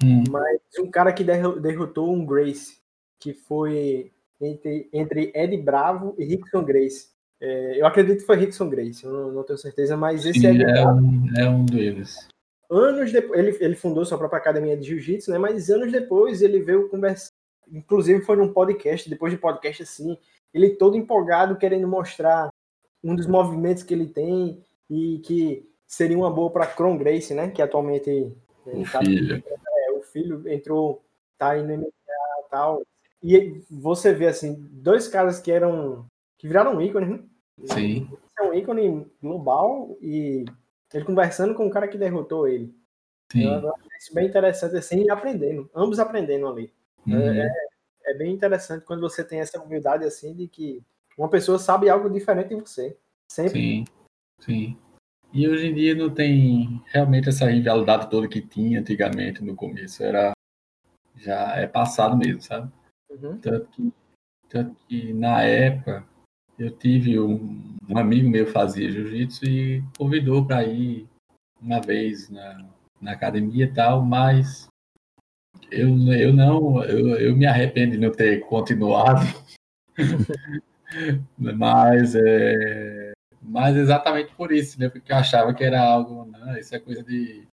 hum. 0.04 0.24
mas 0.30 0.60
um 0.80 0.90
cara 0.90 1.14
que 1.14 1.24
derrotou 1.24 2.14
um 2.14 2.26
Grace, 2.26 2.78
que 3.20 3.34
foi 3.34 4.12
entre, 4.40 4.90
entre 4.94 5.32
Ed 5.34 5.58
Bravo 5.58 6.16
e 6.18 6.26
Rickson 6.26 6.64
Grace. 6.64 7.10
É, 7.40 7.82
eu 7.82 7.86
acredito 7.86 8.20
que 8.20 8.26
foi 8.26 8.38
Rickson 8.38 8.70
Grace, 8.70 9.04
eu 9.04 9.12
não, 9.12 9.32
não 9.32 9.44
tenho 9.44 9.60
certeza, 9.60 9.96
mas 9.96 10.26
esse 10.26 10.40
Sim, 10.40 10.62
é, 10.62 10.88
um, 10.88 11.38
é 11.38 11.50
um 11.50 11.66
deles. 11.66 12.28
Anos 12.70 13.12
depois, 13.12 13.40
ele, 13.40 13.58
ele 13.62 13.76
fundou 13.76 14.06
sua 14.06 14.18
própria 14.18 14.40
academia 14.40 14.76
de 14.76 14.88
jiu-jitsu, 14.88 15.32
né? 15.32 15.38
Mas 15.38 15.70
anos 15.70 15.92
depois 15.92 16.42
ele 16.42 16.60
veio 16.60 16.90
conversar, 16.90 17.32
inclusive 17.72 18.22
foi 18.22 18.36
num 18.36 18.52
podcast, 18.52 19.10
depois 19.10 19.32
de 19.32 19.40
podcast 19.40 19.84
assim, 19.84 20.18
ele 20.54 20.72
todo 20.72 20.98
empolgado 20.98 21.56
querendo 21.56 21.88
mostrar 21.88 22.50
um 23.04 23.16
dos 23.16 23.28
movimentos 23.28 23.84
que 23.84 23.94
ele 23.94 24.08
tem 24.08 24.62
e 24.90 25.20
que 25.20 25.70
seria 25.88 26.18
uma 26.18 26.30
boa 26.30 26.52
para 26.52 26.68
Kron 26.68 26.98
Grace, 26.98 27.34
né? 27.34 27.50
Que 27.50 27.62
atualmente 27.62 28.36
o 28.66 28.84
tá, 28.84 29.00
filho. 29.00 29.44
É, 29.46 29.92
o 29.92 30.02
filho 30.02 30.48
entrou, 30.48 31.02
tá 31.38 31.56
MMA 31.56 31.86
e 31.86 32.50
tal. 32.52 32.84
E 33.24 33.64
você 33.72 34.14
vê 34.14 34.28
assim, 34.28 34.56
dois 34.72 35.08
caras 35.08 35.40
que 35.40 35.52
eram 35.52 36.06
que 36.38 36.48
viraram 36.48 36.76
um 36.76 36.82
ícone, 36.82 37.06
né? 37.06 37.24
Sim. 37.66 38.08
É 38.38 38.44
um 38.44 38.54
ícone 38.54 39.08
global 39.22 39.98
e 40.02 40.46
ele 40.94 41.06
conversando 41.06 41.56
com 41.56 41.66
o 41.66 41.72
cara 41.72 41.88
que 41.88 41.98
derrotou 41.98 42.48
ele. 42.48 42.76
Sim. 43.32 43.44
Eu 43.44 43.74
acho 43.74 43.88
isso 44.00 44.14
bem 44.14 44.28
interessante 44.28 44.76
assim, 44.76 45.04
e 45.04 45.10
aprendendo, 45.10 45.70
ambos 45.74 46.00
aprendendo 46.00 46.48
ali. 46.48 46.72
Uhum. 47.06 47.20
É, 47.20 47.50
é, 48.06 48.14
bem 48.14 48.34
interessante 48.34 48.86
quando 48.86 49.02
você 49.02 49.24
tem 49.24 49.40
essa 49.40 49.60
humildade 49.60 50.06
assim 50.06 50.34
de 50.34 50.48
que 50.48 50.84
uma 51.18 51.30
pessoa 51.30 51.58
sabe 51.58 51.90
algo 51.90 52.10
diferente 52.10 52.50
de 52.50 52.56
você. 52.56 52.96
Sempre. 53.28 53.60
Sim, 53.60 53.86
sim. 54.40 54.78
E 55.34 55.48
hoje 55.48 55.68
em 55.68 55.74
dia 55.74 55.94
não 55.94 56.10
tem 56.10 56.82
realmente 56.88 57.30
essa 57.30 57.50
rivalidade 57.50 58.10
toda 58.10 58.28
que 58.28 58.42
tinha 58.42 58.80
antigamente 58.80 59.44
no 59.44 59.56
começo. 59.56 60.04
Era 60.04 60.32
já 61.16 61.56
é 61.56 61.68
passado 61.68 62.16
mesmo, 62.16 62.42
sabe? 62.42 62.72
Uhum. 63.10 63.38
Tanto, 63.40 63.68
que, 63.72 63.94
tanto 64.50 64.76
que 64.88 65.14
na 65.14 65.42
época 65.42 66.06
eu 66.58 66.72
tive 66.72 67.20
um, 67.20 67.78
um 67.88 67.98
amigo 67.98 68.30
meu 68.30 68.48
fazia 68.48 68.92
jiu-jitsu 68.92 69.46
e 69.46 69.84
convidou 69.98 70.46
para 70.46 70.64
ir 70.64 71.08
uma 71.62 71.82
vez 71.82 72.30
na, 72.30 72.68
na 73.02 73.12
academia 73.12 73.66
e 73.66 73.74
tal, 73.74 74.04
mas 74.04 74.68
eu, 75.72 75.90
eu 76.14 76.34
não, 76.34 76.84
eu, 76.84 77.16
eu 77.18 77.36
me 77.36 77.46
arrependo 77.46 77.94
de 77.94 77.98
não 77.98 78.12
ter 78.12 78.40
continuado. 78.42 79.22
mas 81.38 82.16
é, 82.16 83.12
mas 83.42 83.76
exatamente 83.76 84.34
por 84.36 84.52
isso, 84.52 84.80
né? 84.80 84.90
Porque 84.90 85.12
eu 85.12 85.18
achava 85.18 85.54
que 85.54 85.64
era 85.64 85.82
algo, 85.82 86.30
isso 86.60 86.76
é 86.76 86.80
coisa 86.80 87.04
de, 87.04 87.48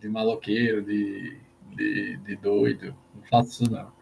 de 0.00 0.08
maloqueiro, 0.08 0.82
de, 0.82 1.38
de, 1.74 2.16
de 2.18 2.36
doido. 2.36 2.94
Não 3.14 3.22
faço 3.24 3.64
isso 3.64 3.72
não. 3.72 3.92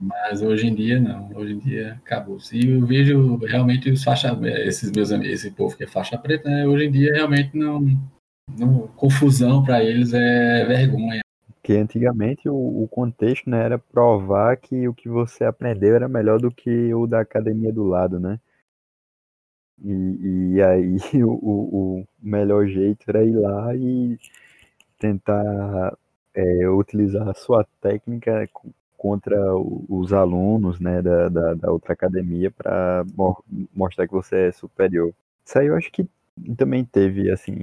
Mas 0.00 0.40
hoje 0.40 0.66
em 0.66 0.74
dia 0.74 1.00
não, 1.00 1.30
hoje 1.34 1.54
em 1.54 1.58
dia 1.58 2.00
acabou. 2.04 2.38
E 2.52 2.70
eu 2.70 2.86
vejo 2.86 3.36
realmente 3.38 3.90
os 3.90 4.04
faixa, 4.04 4.38
esses 4.64 4.90
meus 4.92 5.10
amigos, 5.10 5.34
esse 5.34 5.50
povo 5.50 5.76
que 5.76 5.84
é 5.84 5.86
faixa 5.86 6.16
preta, 6.16 6.48
né? 6.48 6.66
hoje 6.66 6.86
em 6.86 6.90
dia 6.90 7.12
realmente 7.12 7.56
não, 7.56 7.84
não 8.58 8.86
confusão 8.88 9.64
para 9.64 9.82
eles 9.82 10.12
é 10.12 10.64
vergonha. 10.64 11.20
Porque 11.54 11.74
antigamente 11.74 12.48
o, 12.48 12.54
o, 12.54 12.88
contexto 12.88 13.50
né, 13.50 13.62
era 13.62 13.78
provar 13.78 14.56
que 14.56 14.88
o 14.88 14.94
que 14.94 15.08
você 15.08 15.44
aprendeu 15.44 15.94
era 15.94 16.08
melhor 16.08 16.38
do 16.40 16.50
que 16.50 16.92
o 16.94 17.06
da 17.06 17.20
academia 17.20 17.72
do 17.72 17.84
lado, 17.84 18.18
né? 18.18 18.40
E, 19.82 20.54
e 20.56 20.62
aí 20.62 20.96
o, 21.24 21.30
o 22.00 22.06
melhor 22.22 22.66
jeito 22.66 23.04
era 23.08 23.24
ir 23.24 23.36
lá 23.36 23.74
e 23.74 24.18
tentar 24.98 25.96
é, 26.34 26.68
utilizar 26.68 27.28
a 27.28 27.34
sua 27.34 27.66
técnica 27.80 28.48
contra 28.96 29.36
os 29.56 30.12
alunos 30.12 30.78
né, 30.80 31.00
da, 31.00 31.28
da, 31.28 31.54
da 31.54 31.72
outra 31.72 31.94
academia 31.94 32.50
para 32.50 33.04
mostrar 33.74 34.06
que 34.06 34.12
você 34.12 34.48
é 34.48 34.52
superior. 34.52 35.12
Isso 35.44 35.58
aí 35.58 35.66
eu 35.68 35.76
acho 35.76 35.90
que 35.90 36.06
também 36.56 36.84
teve, 36.84 37.30
assim, 37.30 37.56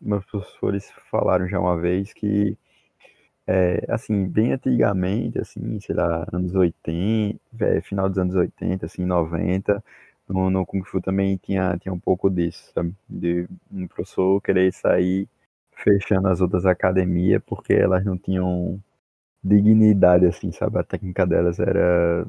meus 0.00 0.24
professores 0.24 0.90
falaram 1.10 1.48
já 1.48 1.58
uma 1.58 1.76
vez 1.76 2.12
que, 2.12 2.56
é, 3.46 3.84
assim, 3.88 4.26
bem 4.26 4.52
antigamente, 4.52 5.38
assim, 5.40 5.80
sei 5.80 5.94
lá, 5.94 6.26
anos 6.32 6.54
80, 6.54 7.40
é, 7.60 7.80
final 7.80 8.08
dos 8.08 8.18
anos 8.18 8.34
80, 8.34 8.86
assim, 8.86 9.04
90, 9.04 9.82
no, 10.28 10.50
no 10.50 10.66
Kung 10.66 10.84
Fu 10.84 11.00
também 11.00 11.36
tinha, 11.36 11.76
tinha 11.78 11.92
um 11.92 11.98
pouco 11.98 12.28
disso, 12.28 12.70
sabe? 12.74 12.94
De 13.08 13.48
um 13.70 13.86
professor 13.86 14.40
querer 14.42 14.72
sair 14.72 15.28
fechando 15.72 16.28
as 16.28 16.40
outras 16.40 16.66
academias 16.66 17.42
porque 17.46 17.72
elas 17.72 18.04
não 18.04 18.18
tinham 18.18 18.80
dignidade, 19.42 20.26
assim, 20.26 20.52
sabe? 20.52 20.78
A 20.78 20.84
técnica 20.84 21.26
delas 21.26 21.58
era 21.58 22.26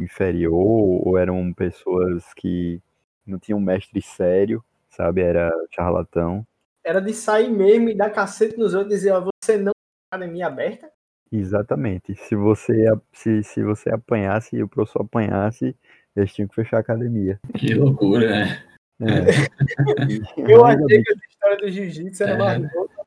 inferior 0.00 1.06
ou 1.06 1.18
eram 1.18 1.52
pessoas 1.52 2.32
que 2.34 2.80
não 3.26 3.38
tinham 3.38 3.60
mestre 3.60 4.00
sério, 4.00 4.64
sabe? 4.90 5.20
Era 5.20 5.50
charlatão. 5.70 6.46
Era 6.84 7.00
de 7.00 7.12
sair 7.12 7.50
mesmo 7.50 7.88
e 7.88 7.96
dar 7.96 8.10
cacete 8.10 8.58
nos 8.58 8.74
outros 8.74 8.94
e 8.94 8.96
dizer, 8.96 9.12
ó, 9.12 9.20
você 9.20 9.56
não 9.56 9.72
tem 9.72 10.06
academia 10.10 10.46
aberta? 10.46 10.90
Exatamente. 11.30 12.14
Se 12.14 12.36
você, 12.36 12.84
se, 13.12 13.42
se 13.42 13.62
você 13.62 13.90
apanhasse 13.90 14.56
e 14.56 14.62
o 14.62 14.68
professor 14.68 15.02
apanhasse, 15.02 15.76
eles 16.16 16.32
tinham 16.32 16.48
que 16.48 16.54
fechar 16.54 16.78
a 16.78 16.80
academia. 16.80 17.40
Que 17.54 17.74
loucura, 17.74 18.28
né? 18.28 18.62
É. 19.00 19.02
Eu 20.52 20.64
achei 20.64 21.02
que 21.02 21.12
a 21.12 21.16
história 21.28 21.56
do 21.58 21.68
jiu-jitsu 21.68 22.22
era 22.22 22.32
é. 22.32 22.38
mais 22.38 22.62
louca, 22.74 23.02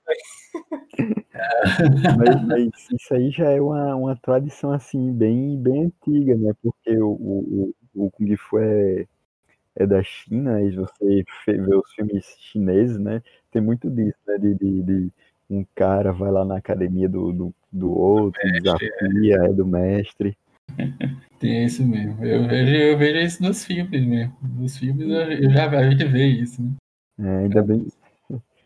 mas, 2.18 2.46
mas, 2.46 2.70
isso 2.92 3.14
aí 3.14 3.30
já 3.30 3.50
é 3.52 3.62
uma, 3.62 3.96
uma 3.96 4.16
tradição 4.16 4.72
assim 4.72 5.14
bem, 5.14 5.58
bem 5.58 5.86
antiga, 5.86 6.36
né? 6.36 6.54
Porque 6.62 6.98
o, 6.98 7.10
o, 7.10 7.74
o 7.94 8.12
Kung 8.12 8.36
Fu 8.38 8.58
é, 8.58 9.06
é 9.76 9.86
da 9.86 10.02
China 10.04 10.62
e 10.62 10.72
você 10.72 11.24
vê 11.46 11.76
os 11.76 11.94
filmes 11.94 12.36
chineses, 12.40 12.98
né? 12.98 13.22
Tem 13.52 13.62
muito 13.62 13.90
disso, 13.90 14.18
né? 14.28 14.38
De, 14.38 14.56
de, 14.56 14.84
de 14.84 15.12
um 15.50 15.66
cara 15.76 16.12
vai 16.12 16.32
lá 16.32 16.44
na 16.44 16.58
academia 16.58 17.08
do, 17.08 17.32
do, 17.32 17.56
do 17.72 17.92
outro, 17.92 18.42
mestre, 18.44 18.62
desafia, 18.62 19.38
é. 19.42 19.46
é 19.46 19.54
do 19.54 19.66
mestre. 19.66 20.38
Tem 21.39 21.65
isso 21.65 21.86
mesmo. 21.86 22.24
Eu 22.25 22.48
vejo, 22.48 22.75
eu 22.75 22.98
vejo 22.98 23.20
isso 23.20 23.44
nos 23.44 23.63
filmes 23.65 24.05
mesmo. 24.05 24.36
Nos 24.41 24.77
filmes 24.77 25.08
eu, 25.08 25.50
já 25.50 25.70
a 25.70 25.89
gente 25.89 26.05
vê 26.05 26.25
isso, 26.27 26.62
né? 26.62 26.75
É, 27.17 27.44
ainda 27.44 27.63
bem, 27.63 27.88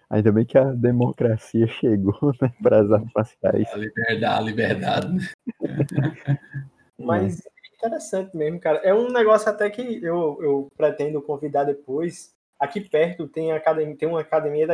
Ainda 0.10 0.32
bem 0.32 0.44
que 0.44 0.58
a 0.58 0.64
democracia 0.64 1.68
chegou 1.68 2.18
né, 2.42 2.52
para 2.64 2.82
as 2.82 2.92
artes 2.92 3.12
marciais. 3.16 3.72
A 3.72 3.78
liberdade, 3.78 4.26
a 4.26 4.42
liberdade. 4.42 5.14
Né? 5.14 5.30
Mas 6.98 7.46
é 7.46 7.76
interessante 7.76 8.36
mesmo, 8.36 8.60
cara. 8.60 8.80
É 8.80 8.94
um 8.94 9.12
negócio 9.12 9.50
até 9.50 9.70
que 9.70 10.04
eu, 10.04 10.38
eu 10.42 10.68
pretendo 10.76 11.22
convidar 11.22 11.64
depois. 11.64 12.34
Aqui 12.60 12.82
perto 12.82 13.28
tem, 13.28 13.52
academia, 13.52 13.96
tem 13.96 14.10
uma 14.10 14.22
academia 14.22 14.66
da, 14.66 14.74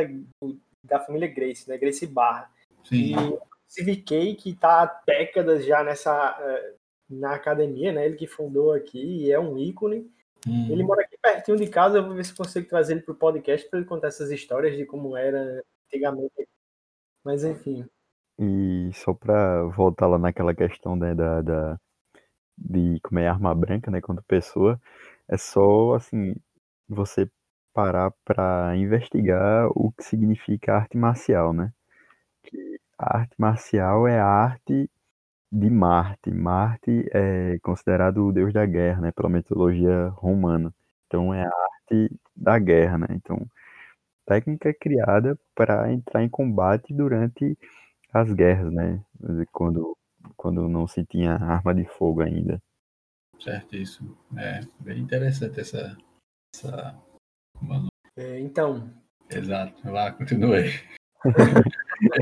da 0.82 1.00
família 1.00 1.28
Grace, 1.28 1.68
né? 1.68 1.76
Grace 1.76 2.06
Barra. 2.06 2.50
Sim. 2.82 3.14
E 3.14 3.38
Civic 3.68 4.36
que 4.36 4.50
está 4.50 4.82
há 4.82 5.02
décadas 5.06 5.66
já 5.66 5.84
nessa 5.84 6.36
eh, 6.40 6.74
na 7.08 7.34
academia, 7.34 7.92
né? 7.92 8.06
Ele 8.06 8.16
que 8.16 8.26
fundou 8.26 8.72
aqui 8.72 8.98
e 8.98 9.32
é 9.32 9.38
um 9.38 9.58
ícone. 9.58 10.10
Hum. 10.46 10.68
Ele 10.70 10.84
mora 10.84 11.02
aqui 11.02 11.16
pertinho 11.20 11.56
de 11.56 11.68
casa, 11.68 11.98
eu 11.98 12.04
vou 12.04 12.14
ver 12.14 12.24
se 12.24 12.34
consigo 12.34 12.68
trazer 12.68 12.94
ele 12.94 13.02
para 13.02 13.12
o 13.12 13.16
podcast 13.16 13.68
para 13.68 13.78
ele 13.78 13.88
contar 13.88 14.08
essas 14.08 14.30
histórias 14.30 14.76
de 14.76 14.84
como 14.84 15.16
era 15.16 15.62
antigamente. 15.86 16.48
Mas 17.24 17.44
enfim. 17.44 17.84
E 18.38 18.90
só 18.92 19.14
para 19.14 19.64
voltar 19.64 20.06
lá 20.06 20.18
naquela 20.18 20.54
questão 20.54 20.94
né, 20.94 21.14
da, 21.14 21.40
da, 21.40 21.80
de 22.56 23.00
como 23.02 23.18
é 23.18 23.28
arma 23.28 23.54
branca, 23.54 23.90
né, 23.90 24.00
quanto 24.00 24.22
pessoa, 24.24 24.80
é 25.28 25.36
só 25.36 25.94
assim 25.94 26.34
você 26.88 27.28
parar 27.72 28.12
para 28.24 28.76
investigar 28.76 29.68
o 29.70 29.92
que 29.92 30.04
significa 30.04 30.74
arte 30.74 30.96
marcial, 30.96 31.52
né? 31.52 31.72
Que 32.42 32.78
a 32.98 33.18
arte 33.18 33.34
marcial 33.38 34.08
é 34.08 34.18
a 34.18 34.26
arte 34.26 34.90
de 35.50 35.70
Marte. 35.70 36.30
Marte 36.30 37.08
é 37.12 37.58
considerado 37.60 38.26
o 38.26 38.32
deus 38.32 38.52
da 38.52 38.64
guerra, 38.66 39.00
né, 39.00 39.12
pela 39.12 39.28
mitologia 39.28 40.08
romana. 40.08 40.72
Então 41.06 41.32
é 41.32 41.44
a 41.44 41.48
arte 41.48 42.10
da 42.34 42.58
guerra, 42.58 42.98
né? 42.98 43.06
Então, 43.10 43.46
técnica 44.26 44.74
criada 44.74 45.38
para 45.54 45.92
entrar 45.92 46.22
em 46.22 46.28
combate 46.28 46.92
durante 46.92 47.56
as 48.12 48.32
guerras, 48.32 48.72
né? 48.72 49.00
Quando 49.52 49.96
quando 50.36 50.68
não 50.68 50.88
se 50.88 51.04
tinha 51.04 51.34
arma 51.34 51.72
de 51.72 51.84
fogo 51.84 52.20
ainda. 52.20 52.60
Certo, 53.38 53.76
isso. 53.76 54.18
É 54.36 54.60
bem 54.80 54.98
interessante 55.00 55.60
essa 55.60 55.96
essa 56.54 56.98
é, 58.16 58.40
então. 58.40 58.90
Exato. 59.30 59.90
Lá, 59.90 60.12
continue. 60.12 60.70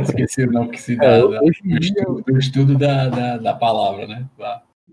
Esqueci 0.00 0.44
o 0.44 0.52
nome 0.52 0.70
que 0.70 0.80
se 0.80 0.96
dá 0.96 1.04
É, 1.04 1.18
da- 1.20 1.42
hoje 1.42 1.60
do 1.62 1.68
em 1.70 1.78
dia 1.78 1.90
estudo, 1.90 2.22
do 2.22 2.38
estudo 2.38 2.78
da, 2.78 3.08
da, 3.08 3.36
da 3.38 3.54
palavra, 3.54 4.06
né? 4.06 4.26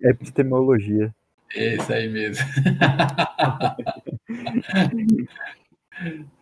É 0.04 0.10
epistemologia. 0.10 1.14
Esse 1.56 1.94
aí 1.94 2.10
mesmo. 2.10 2.46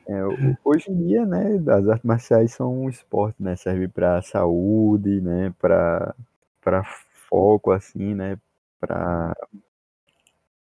É, 0.08 0.22
hoje 0.64 0.90
em 0.92 1.08
dia, 1.08 1.26
né, 1.26 1.58
as 1.70 1.88
artes 1.88 2.04
marciais 2.04 2.52
são 2.54 2.84
um 2.86 2.90
esporte, 2.90 3.42
né, 3.42 3.56
serve 3.56 3.88
para 3.88 4.22
saúde, 4.22 5.22
né, 5.22 5.54
para 5.60 6.16
para 6.62 6.84
foco 7.30 7.72
assim, 7.72 8.14
né, 8.16 8.38
para 8.80 9.36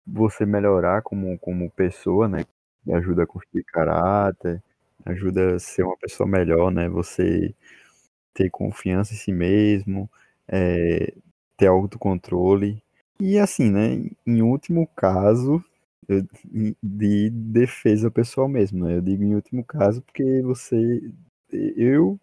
você 0.05 0.45
melhorar 0.45 1.01
como 1.01 1.37
como 1.39 1.69
pessoa, 1.71 2.27
né, 2.27 2.45
ajuda 2.93 3.23
a 3.23 3.27
construir 3.27 3.63
caráter, 3.65 4.61
ajuda 5.05 5.55
a 5.55 5.59
ser 5.59 5.83
uma 5.83 5.97
pessoa 5.97 6.27
melhor, 6.29 6.71
né, 6.71 6.89
você 6.89 7.53
ter 8.33 8.49
confiança 8.49 9.13
em 9.13 9.17
si 9.17 9.31
mesmo, 9.31 10.09
é, 10.47 11.13
ter 11.57 11.67
autocontrole 11.67 12.81
e 13.19 13.37
assim, 13.39 13.69
né, 13.71 14.01
em 14.25 14.41
último 14.41 14.87
caso 14.95 15.63
eu- 16.07 16.23
de 16.81 17.29
defesa 17.29 18.09
pessoal 18.11 18.47
mesmo, 18.47 18.85
né? 18.85 18.95
Eu 18.97 19.01
digo 19.01 19.23
em 19.23 19.35
último 19.35 19.63
caso 19.63 20.01
porque 20.01 20.41
você, 20.41 21.01
eu 21.51 22.19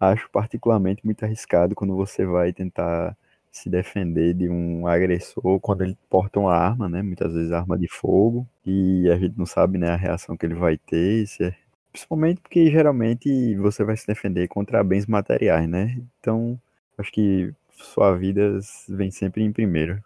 acho 0.00 0.30
particularmente 0.30 1.04
muito 1.04 1.24
arriscado 1.24 1.74
quando 1.74 1.96
você 1.96 2.26
vai 2.26 2.52
tentar 2.52 3.16
se 3.52 3.70
defender 3.70 4.34
de 4.34 4.48
um 4.50 4.86
agressor 4.86 5.60
quando 5.60 5.82
ele 5.84 5.96
porta 6.10 6.40
uma 6.40 6.54
arma, 6.54 6.88
né? 6.88 7.02
Muitas 7.02 7.32
vezes 7.34 7.52
arma 7.52 7.78
de 7.78 7.88
fogo 7.88 8.46
e 8.66 9.10
a 9.10 9.16
gente 9.18 9.38
não 9.38 9.46
sabe, 9.46 9.78
né, 9.78 9.90
a 9.90 9.96
reação 9.96 10.36
que 10.36 10.46
ele 10.46 10.54
vai 10.54 10.76
ter, 10.78 11.26
se 11.26 11.44
é- 11.44 11.56
principalmente 11.96 12.42
porque 12.42 12.70
geralmente 12.70 13.56
você 13.56 13.82
vai 13.82 13.96
se 13.96 14.06
defender 14.06 14.46
contra 14.48 14.84
bens 14.84 15.06
materiais, 15.06 15.66
né? 15.66 15.98
Então, 16.20 16.60
acho 16.98 17.10
que 17.10 17.54
sua 17.70 18.14
vida 18.14 18.58
vem 18.86 19.10
sempre 19.10 19.42
em 19.42 19.50
primeiro. 19.50 20.02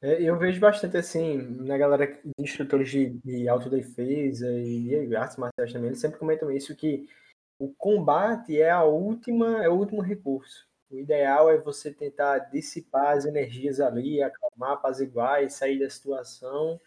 É, 0.00 0.22
eu 0.22 0.38
vejo 0.38 0.60
bastante 0.60 0.96
assim, 0.96 1.36
na 1.36 1.76
galera, 1.76 2.06
de 2.06 2.32
instrutores 2.38 2.88
de, 2.88 3.10
de 3.24 3.48
autodefesa 3.48 4.48
e 4.48 5.14
artes 5.16 5.36
marciais 5.36 5.72
também, 5.72 5.88
eles 5.88 6.00
sempre 6.00 6.18
comentam 6.18 6.50
isso, 6.50 6.76
que 6.76 7.08
o 7.58 7.68
combate 7.74 8.58
é 8.58 8.70
a 8.70 8.84
última, 8.84 9.62
é 9.64 9.68
o 9.68 9.74
último 9.74 10.00
recurso. 10.00 10.66
O 10.88 10.96
ideal 10.96 11.50
é 11.50 11.58
você 11.58 11.92
tentar 11.92 12.38
dissipar 12.50 13.16
as 13.16 13.24
energias 13.26 13.80
ali, 13.80 14.22
acalmar, 14.22 14.72
apaziguar 14.72 15.42
e 15.42 15.50
sair 15.50 15.78
da 15.78 15.90
situação. 15.90 16.80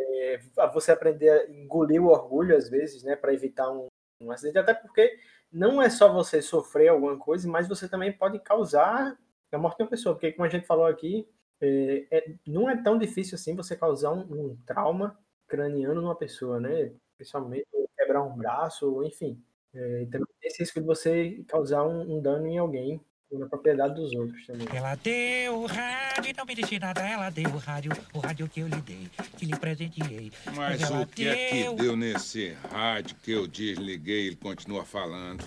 É, 0.00 0.38
você 0.72 0.92
aprender 0.92 1.30
a 1.30 1.50
engolir 1.50 2.02
o 2.02 2.08
orgulho 2.08 2.56
às 2.56 2.68
vezes, 2.68 3.02
né, 3.02 3.16
para 3.16 3.32
evitar 3.32 3.70
um, 3.70 3.86
um 4.20 4.30
acidente, 4.30 4.58
até 4.58 4.74
porque 4.74 5.18
não 5.52 5.80
é 5.82 5.90
só 5.90 6.12
você 6.12 6.42
sofrer 6.42 6.88
alguma 6.88 7.18
coisa, 7.18 7.48
mas 7.48 7.68
você 7.68 7.88
também 7.88 8.12
pode 8.12 8.38
causar 8.40 9.18
a 9.52 9.58
morte 9.58 9.78
de 9.78 9.82
uma 9.84 9.88
pessoa, 9.90 10.14
porque 10.14 10.32
como 10.32 10.46
a 10.46 10.48
gente 10.50 10.66
falou 10.66 10.86
aqui, 10.86 11.26
é, 11.60 12.06
é- 12.10 12.34
não 12.46 12.68
é 12.70 12.80
tão 12.82 12.98
difícil 12.98 13.34
assim 13.36 13.54
você 13.56 13.76
causar 13.76 14.12
um, 14.12 14.20
um 14.50 14.56
trauma 14.66 15.18
craniano 15.46 16.00
numa 16.02 16.14
pessoa, 16.16 16.60
né? 16.60 16.92
Principalmente 17.16 17.66
quebrar 17.96 18.22
um 18.22 18.36
braço, 18.36 19.02
enfim. 19.04 19.42
É, 19.74 20.06
também 20.06 20.26
tem 20.40 20.48
esse 20.48 20.58
risco 20.60 20.80
de 20.80 20.86
você 20.86 21.44
causar 21.48 21.84
um, 21.84 22.16
um 22.18 22.20
dano 22.22 22.46
em 22.46 22.58
alguém 22.58 23.00
na 23.36 23.46
propriedade 23.46 23.94
dos 23.94 24.12
outros 24.14 24.46
também. 24.46 24.66
Ela 24.74 24.94
deu 24.94 25.60
o 25.62 25.66
rádio, 25.66 26.34
não 26.36 26.46
me 26.46 26.54
disse 26.54 26.78
nada, 26.78 27.00
ela 27.06 27.28
deu 27.30 27.50
o 27.50 27.58
rádio, 27.58 27.92
o 28.14 28.18
rádio 28.20 28.48
que 28.48 28.60
eu 28.60 28.68
lhe 28.68 28.80
dei, 28.80 29.08
que 29.36 29.44
lhe 29.44 29.56
presenteei. 29.56 30.32
Mas 30.54 30.80
ela 30.82 31.02
o 31.02 31.06
que 31.06 31.28
é 31.28 31.48
que 31.48 31.62
deu- 31.64 31.74
deu 31.74 31.96
nesse 31.96 32.56
rádio 32.70 33.16
que 33.22 33.32
eu 33.32 33.46
desliguei 33.46 34.28
ele 34.28 34.36
continua 34.36 34.84
falando? 34.84 35.44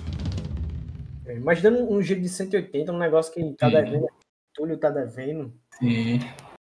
É, 1.26 1.40
mas 1.40 1.62
dando 1.62 1.92
um 1.92 2.02
giro 2.02 2.22
de 2.22 2.30
180, 2.30 2.92
um 2.92 2.98
negócio 2.98 3.34
que 3.34 3.44
tá 3.54 3.68
Sim. 3.68 3.74
devendo, 3.76 4.08
Túlio 4.54 4.78
tá 4.78 4.90
devendo, 4.90 5.54
Sim, 5.80 6.20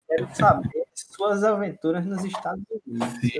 quero 0.07 0.27
saber 0.35 0.83
suas 0.93 1.43
aventuras 1.43 2.05
nos 2.05 2.23
Estados 2.25 2.63
Unidos. 2.85 3.19
sim, 3.21 3.31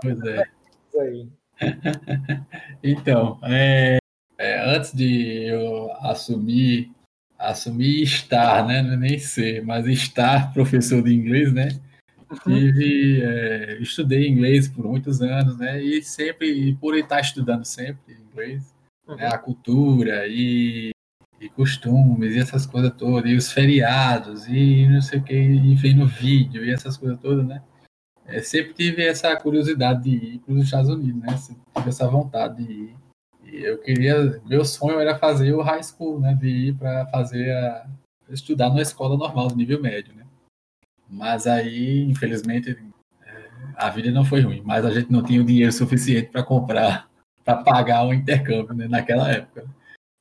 pois 0.00 0.20
é. 0.22 0.44
Isso 0.88 1.00
aí. 1.00 1.28
Então, 2.82 3.38
é, 3.44 3.98
é, 4.38 4.76
antes 4.76 4.92
de 4.92 5.44
eu 5.46 5.90
assumir, 6.00 6.90
assumir 7.50 8.02
estar, 8.02 8.66
né? 8.66 8.78
é 8.78 8.96
Nem 8.96 9.18
ser, 9.18 9.64
mas 9.64 9.86
estar 9.86 10.52
professor 10.52 11.02
de 11.02 11.14
inglês, 11.14 11.52
né? 11.52 11.68
Tive, 12.42 13.22
é, 13.22 13.78
estudei 13.80 14.28
inglês 14.28 14.66
por 14.68 14.84
muitos 14.86 15.20
anos, 15.20 15.56
né? 15.58 15.82
E 15.82 16.02
sempre, 16.02 16.50
e 16.50 16.74
por 16.74 16.96
estar 16.96 17.20
estudando 17.20 17.64
sempre 17.64 18.16
inglês, 18.32 18.74
né, 19.06 19.26
a 19.28 19.38
cultura 19.38 20.26
e, 20.26 20.90
e 21.40 21.48
costumes 21.50 22.34
e 22.34 22.38
essas 22.38 22.66
coisas 22.66 22.92
todas, 22.96 23.30
e 23.30 23.36
os 23.36 23.52
feriados 23.52 24.46
e 24.48 24.88
não 24.88 25.00
sei 25.00 25.18
o 25.20 25.22
que, 25.22 25.34
e 25.34 25.74
vendo 25.76 26.06
vídeo 26.06 26.64
e 26.64 26.70
essas 26.70 26.96
coisas 26.96 27.20
todas, 27.20 27.46
né? 27.46 27.62
É, 28.26 28.40
sempre 28.40 28.72
tive 28.72 29.04
essa 29.06 29.36
curiosidade 29.36 30.04
de 30.04 30.10
ir 30.16 30.38
para 30.38 30.54
os 30.54 30.64
Estados 30.64 30.90
Unidos, 30.90 31.20
né? 31.20 31.36
Sempre 31.36 31.62
tive 31.76 31.88
essa 31.88 32.08
vontade 32.08 32.64
de 32.64 32.72
ir. 32.72 33.03
Eu 33.62 33.78
queria, 33.78 34.40
meu 34.44 34.64
sonho 34.64 34.98
era 34.98 35.18
fazer 35.18 35.52
o 35.52 35.62
high 35.62 35.82
school, 35.82 36.20
né? 36.20 36.34
De 36.34 36.48
ir 36.48 36.74
para 36.74 37.06
fazer 37.06 37.52
a, 37.52 37.86
estudar 38.28 38.68
numa 38.68 38.82
escola 38.82 39.16
normal, 39.16 39.48
de 39.48 39.56
nível 39.56 39.80
médio, 39.80 40.14
né? 40.14 40.26
Mas 41.08 41.46
aí, 41.46 42.02
infelizmente, 42.02 42.76
é, 43.22 43.50
a 43.76 43.90
vida 43.90 44.10
não 44.10 44.24
foi 44.24 44.40
ruim, 44.40 44.62
mas 44.64 44.84
a 44.84 44.90
gente 44.90 45.12
não 45.12 45.22
tinha 45.22 45.40
o 45.40 45.44
dinheiro 45.44 45.72
suficiente 45.72 46.30
para 46.30 46.42
comprar, 46.42 47.08
para 47.44 47.62
pagar 47.62 48.04
o 48.06 48.12
intercâmbio 48.12 48.74
né, 48.74 48.88
naquela 48.88 49.30
época. 49.30 49.66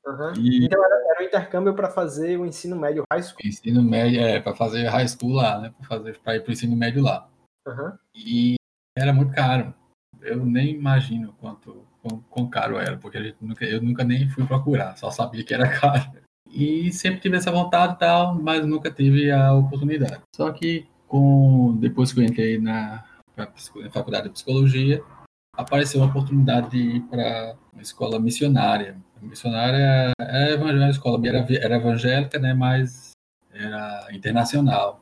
Aham. 0.06 0.34
E 0.38 0.66
Então 0.66 0.84
era, 0.84 0.96
era 1.12 1.22
um 1.24 1.26
intercâmbio 1.26 1.74
para 1.74 1.90
fazer 1.90 2.38
o 2.38 2.46
ensino 2.46 2.76
médio 2.76 3.04
high 3.12 3.24
school. 3.24 3.40
ensino 3.44 3.82
médio, 3.82 4.22
é, 4.22 4.40
para 4.40 4.54
fazer 4.54 4.88
high 4.88 5.08
school 5.08 5.34
lá, 5.34 5.60
né? 5.60 5.74
Para 5.78 5.88
fazer, 5.88 6.20
para 6.20 6.36
ir 6.36 6.42
para 6.42 6.50
o 6.50 6.54
ensino 6.54 6.76
médio 6.76 7.02
lá. 7.02 7.30
Aham. 7.66 7.98
E 8.14 8.56
era 8.98 9.14
muito 9.14 9.34
caro. 9.34 9.74
Eu 10.22 10.46
nem 10.46 10.76
imagino 10.76 11.34
quanto 11.40 11.86
quão, 12.30 12.50
caro 12.50 12.78
era, 12.78 12.98
porque 12.98 13.36
nunca, 13.40 13.66
eu 13.66 13.82
nunca 13.82 14.04
nem 14.04 14.30
fui 14.30 14.46
procurar, 14.46 14.98
só 14.98 15.10
sabia 15.10 15.44
que 15.44 15.54
era 15.54 15.68
caro. 15.80 16.12
E 16.50 16.92
sempre 16.92 17.20
tive 17.22 17.38
essa 17.38 17.52
vontade 17.52 17.94
e 17.94 17.98
tal, 17.98 18.36
mas 18.36 18.66
nunca 18.66 18.92
tive 18.92 19.32
a 19.32 19.54
oportunidade. 19.54 20.22
Só 20.36 20.52
que 20.52 20.88
com 21.08 21.78
depois 21.80 22.12
que 22.12 22.20
eu 22.20 22.24
entrei 22.24 22.60
na, 22.60 23.04
na 23.38 23.48
faculdade 23.92 24.28
de 24.28 24.34
psicologia, 24.34 25.04
apareceu 25.56 26.02
uma 26.02 26.10
oportunidade 26.10 26.72
de 26.72 26.78
ir 26.78 27.02
para 27.02 27.56
uma 27.72 27.82
escola 27.82 28.20
missionária. 28.20 28.98
A 29.22 29.26
missionária 29.26 30.12
era 30.20 30.52
evangélica, 30.52 30.86
a 30.86 30.90
escola 30.90 31.28
era, 31.28 31.46
era 31.54 31.76
evangélica, 31.76 32.40
né, 32.40 32.54
mas 32.54 33.12
era 33.52 34.08
internacional. 34.12 35.02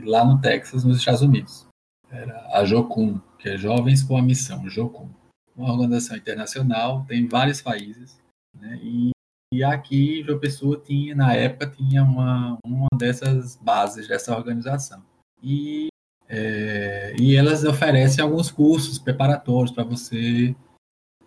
Lá 0.00 0.24
no 0.24 0.40
Texas, 0.40 0.84
nos 0.84 0.98
Estados 0.98 1.22
Unidos. 1.22 1.66
Era 2.10 2.48
a 2.52 2.64
Jocum, 2.64 3.20
que 3.38 3.50
é 3.50 3.56
Jovens 3.56 4.02
com 4.02 4.16
a 4.16 4.22
Missão, 4.22 4.68
Jocum. 4.68 5.08
Uma 5.56 5.72
organização 5.72 6.16
internacional, 6.16 7.04
tem 7.06 7.26
vários 7.26 7.60
países, 7.60 8.18
né, 8.58 8.78
e, 8.82 9.10
e 9.52 9.62
aqui 9.62 10.22
João 10.24 10.38
Pessoa 10.38 10.80
tinha, 10.80 11.14
na 11.14 11.34
época, 11.34 11.66
tinha 11.66 12.02
uma, 12.02 12.58
uma 12.64 12.88
dessas 12.96 13.56
bases 13.56 14.08
dessa 14.08 14.36
organização. 14.36 15.02
E 15.42 15.88
é, 16.34 17.14
e 17.20 17.36
elas 17.36 17.62
oferecem 17.62 18.24
alguns 18.24 18.50
cursos 18.50 18.98
preparatórios 18.98 19.70
para 19.70 19.84
você 19.84 20.56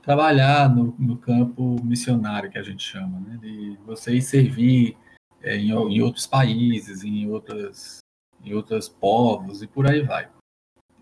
trabalhar 0.02 0.68
no, 0.68 0.96
no 0.98 1.16
campo 1.16 1.80
missionário, 1.84 2.50
que 2.50 2.58
a 2.58 2.64
gente 2.64 2.84
chama, 2.84 3.20
né? 3.20 3.38
de 3.40 3.78
você 3.86 4.16
ir 4.16 4.22
servir 4.24 4.98
é, 5.44 5.56
em, 5.58 5.70
em 5.70 6.02
outros 6.02 6.26
países, 6.26 7.04
em 7.04 7.30
outras, 7.30 8.00
em 8.44 8.56
outros 8.56 8.90
povos 8.90 9.62
e 9.62 9.68
por 9.68 9.88
aí 9.88 10.02
vai. 10.02 10.28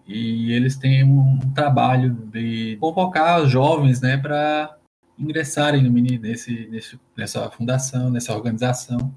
E 0.06 0.52
eles 0.52 0.76
têm 0.76 1.04
um, 1.04 1.40
um 1.44 1.54
trabalho 1.54 2.14
de 2.14 2.78
convocar 2.80 3.42
os 3.42 3.50
jovens 3.50 4.02
né, 4.02 4.18
para 4.18 4.78
ingressarem 5.18 5.82
no, 5.82 5.92
nesse, 5.92 6.68
nesse, 6.68 7.00
nessa 7.16 7.50
fundação, 7.50 8.10
nessa 8.10 8.36
organização, 8.36 9.14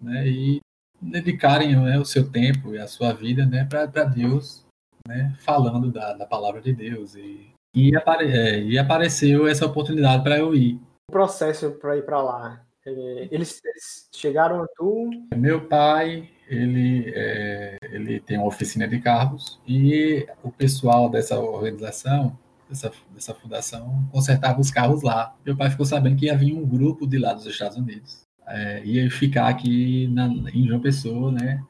né, 0.00 0.28
e 0.28 0.60
dedicarem 1.00 1.74
né, 1.76 1.98
o 1.98 2.04
seu 2.04 2.30
tempo 2.30 2.74
e 2.74 2.78
a 2.78 2.86
sua 2.86 3.12
vida 3.12 3.46
né, 3.46 3.64
para 3.64 4.04
Deus, 4.04 4.64
né, 5.06 5.34
falando 5.40 5.90
da, 5.90 6.12
da 6.12 6.26
palavra 6.26 6.60
de 6.60 6.72
Deus. 6.72 7.14
E, 7.14 7.50
e, 7.74 7.96
apare, 7.96 8.30
é, 8.30 8.60
e 8.60 8.78
apareceu 8.78 9.48
essa 9.48 9.66
oportunidade 9.66 10.22
para 10.22 10.38
eu 10.38 10.54
ir. 10.54 10.80
O 11.08 11.12
processo 11.12 11.72
para 11.72 11.96
ir 11.96 12.04
para 12.04 12.22
lá. 12.22 12.64
é, 12.86 13.28
Eles, 13.30 13.60
eles 13.64 14.08
chegaram 14.14 14.62
a 14.62 14.66
tu. 14.76 15.10
Meu 15.34 15.66
pai, 15.66 16.30
ele, 16.50 17.12
é, 17.14 17.78
ele 17.92 18.18
tem 18.18 18.36
uma 18.36 18.48
oficina 18.48 18.88
de 18.88 18.98
carros 18.98 19.60
e 19.66 20.26
o 20.42 20.50
pessoal 20.50 21.08
dessa 21.08 21.38
organização, 21.38 22.36
dessa, 22.68 22.90
dessa 23.14 23.32
fundação, 23.32 24.04
consertava 24.10 24.60
os 24.60 24.70
carros 24.70 25.02
lá. 25.02 25.32
Meu 25.46 25.56
pai 25.56 25.70
ficou 25.70 25.86
sabendo 25.86 26.16
que 26.16 26.26
ia 26.26 26.36
vir 26.36 26.52
um 26.52 26.66
grupo 26.66 27.06
de 27.06 27.18
lá 27.18 27.32
dos 27.32 27.46
Estados 27.46 27.76
Unidos. 27.76 28.22
É, 28.48 28.84
ia 28.84 29.08
ficar 29.08 29.48
aqui 29.48 30.08
na, 30.08 30.26
em 30.52 30.66
João 30.66 30.80
Pessoa, 30.80 31.30
né? 31.30 31.62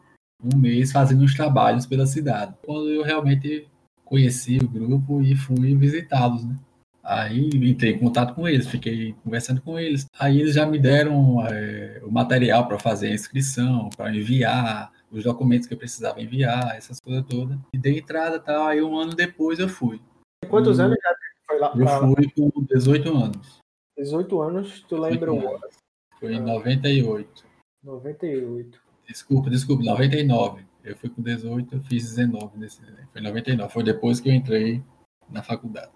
Um 0.42 0.56
mês 0.56 0.90
fazendo 0.90 1.22
uns 1.22 1.34
trabalhos 1.34 1.84
pela 1.84 2.06
cidade. 2.06 2.54
Quando 2.64 2.88
eu 2.88 3.02
realmente 3.02 3.68
conheci 4.02 4.58
o 4.58 4.68
grupo 4.68 5.20
e 5.20 5.36
fui 5.36 5.76
visitá-los, 5.76 6.42
né? 6.46 6.56
Aí 7.02 7.48
entrei 7.54 7.92
em 7.94 7.98
contato 7.98 8.34
com 8.34 8.46
eles, 8.46 8.68
fiquei 8.68 9.14
conversando 9.24 9.60
com 9.62 9.78
eles. 9.78 10.06
Aí 10.18 10.40
eles 10.40 10.54
já 10.54 10.66
me 10.66 10.78
deram 10.78 11.44
é, 11.46 12.00
o 12.04 12.10
material 12.10 12.66
para 12.68 12.78
fazer 12.78 13.08
a 13.08 13.14
inscrição, 13.14 13.88
para 13.96 14.14
enviar, 14.14 14.92
os 15.10 15.24
documentos 15.24 15.66
que 15.66 15.74
eu 15.74 15.78
precisava 15.78 16.20
enviar, 16.20 16.76
essas 16.76 17.00
coisas 17.00 17.24
todas. 17.26 17.58
E 17.72 17.78
dei 17.78 17.98
entrada 17.98 18.36
e 18.36 18.40
tal. 18.40 18.66
Aí 18.66 18.82
um 18.82 18.96
ano 18.96 19.14
depois 19.14 19.58
eu 19.58 19.68
fui. 19.68 20.00
Quantos 20.48 20.78
Hum. 20.78 20.84
anos 20.84 20.98
já 21.02 21.14
foi 21.46 21.58
lá? 21.58 21.72
Eu 21.74 21.84
lá? 21.84 21.98
fui 22.00 22.30
com 22.30 22.64
18 22.64 23.16
anos. 23.16 23.60
18 23.98 24.40
anos, 24.40 24.82
tu 24.88 24.96
lembra 24.96 25.32
o 25.32 25.36
18 25.36 25.54
ano? 25.54 25.72
Foi 26.18 26.34
em 26.34 26.40
98. 26.40 27.44
98. 27.82 28.80
Desculpa, 29.08 29.50
desculpa, 29.50 29.82
99. 29.82 30.64
Eu 30.84 30.96
fui 30.96 31.10
com 31.10 31.20
18, 31.22 31.74
eu 31.74 31.82
fiz 31.82 32.08
19 32.14 32.58
nesse. 32.58 32.80
Foi 33.12 33.20
em 33.20 33.24
99. 33.24 33.72
Foi 33.72 33.82
depois 33.82 34.20
que 34.20 34.28
eu 34.28 34.32
entrei 34.34 34.82
na 35.28 35.42
faculdade. 35.42 35.90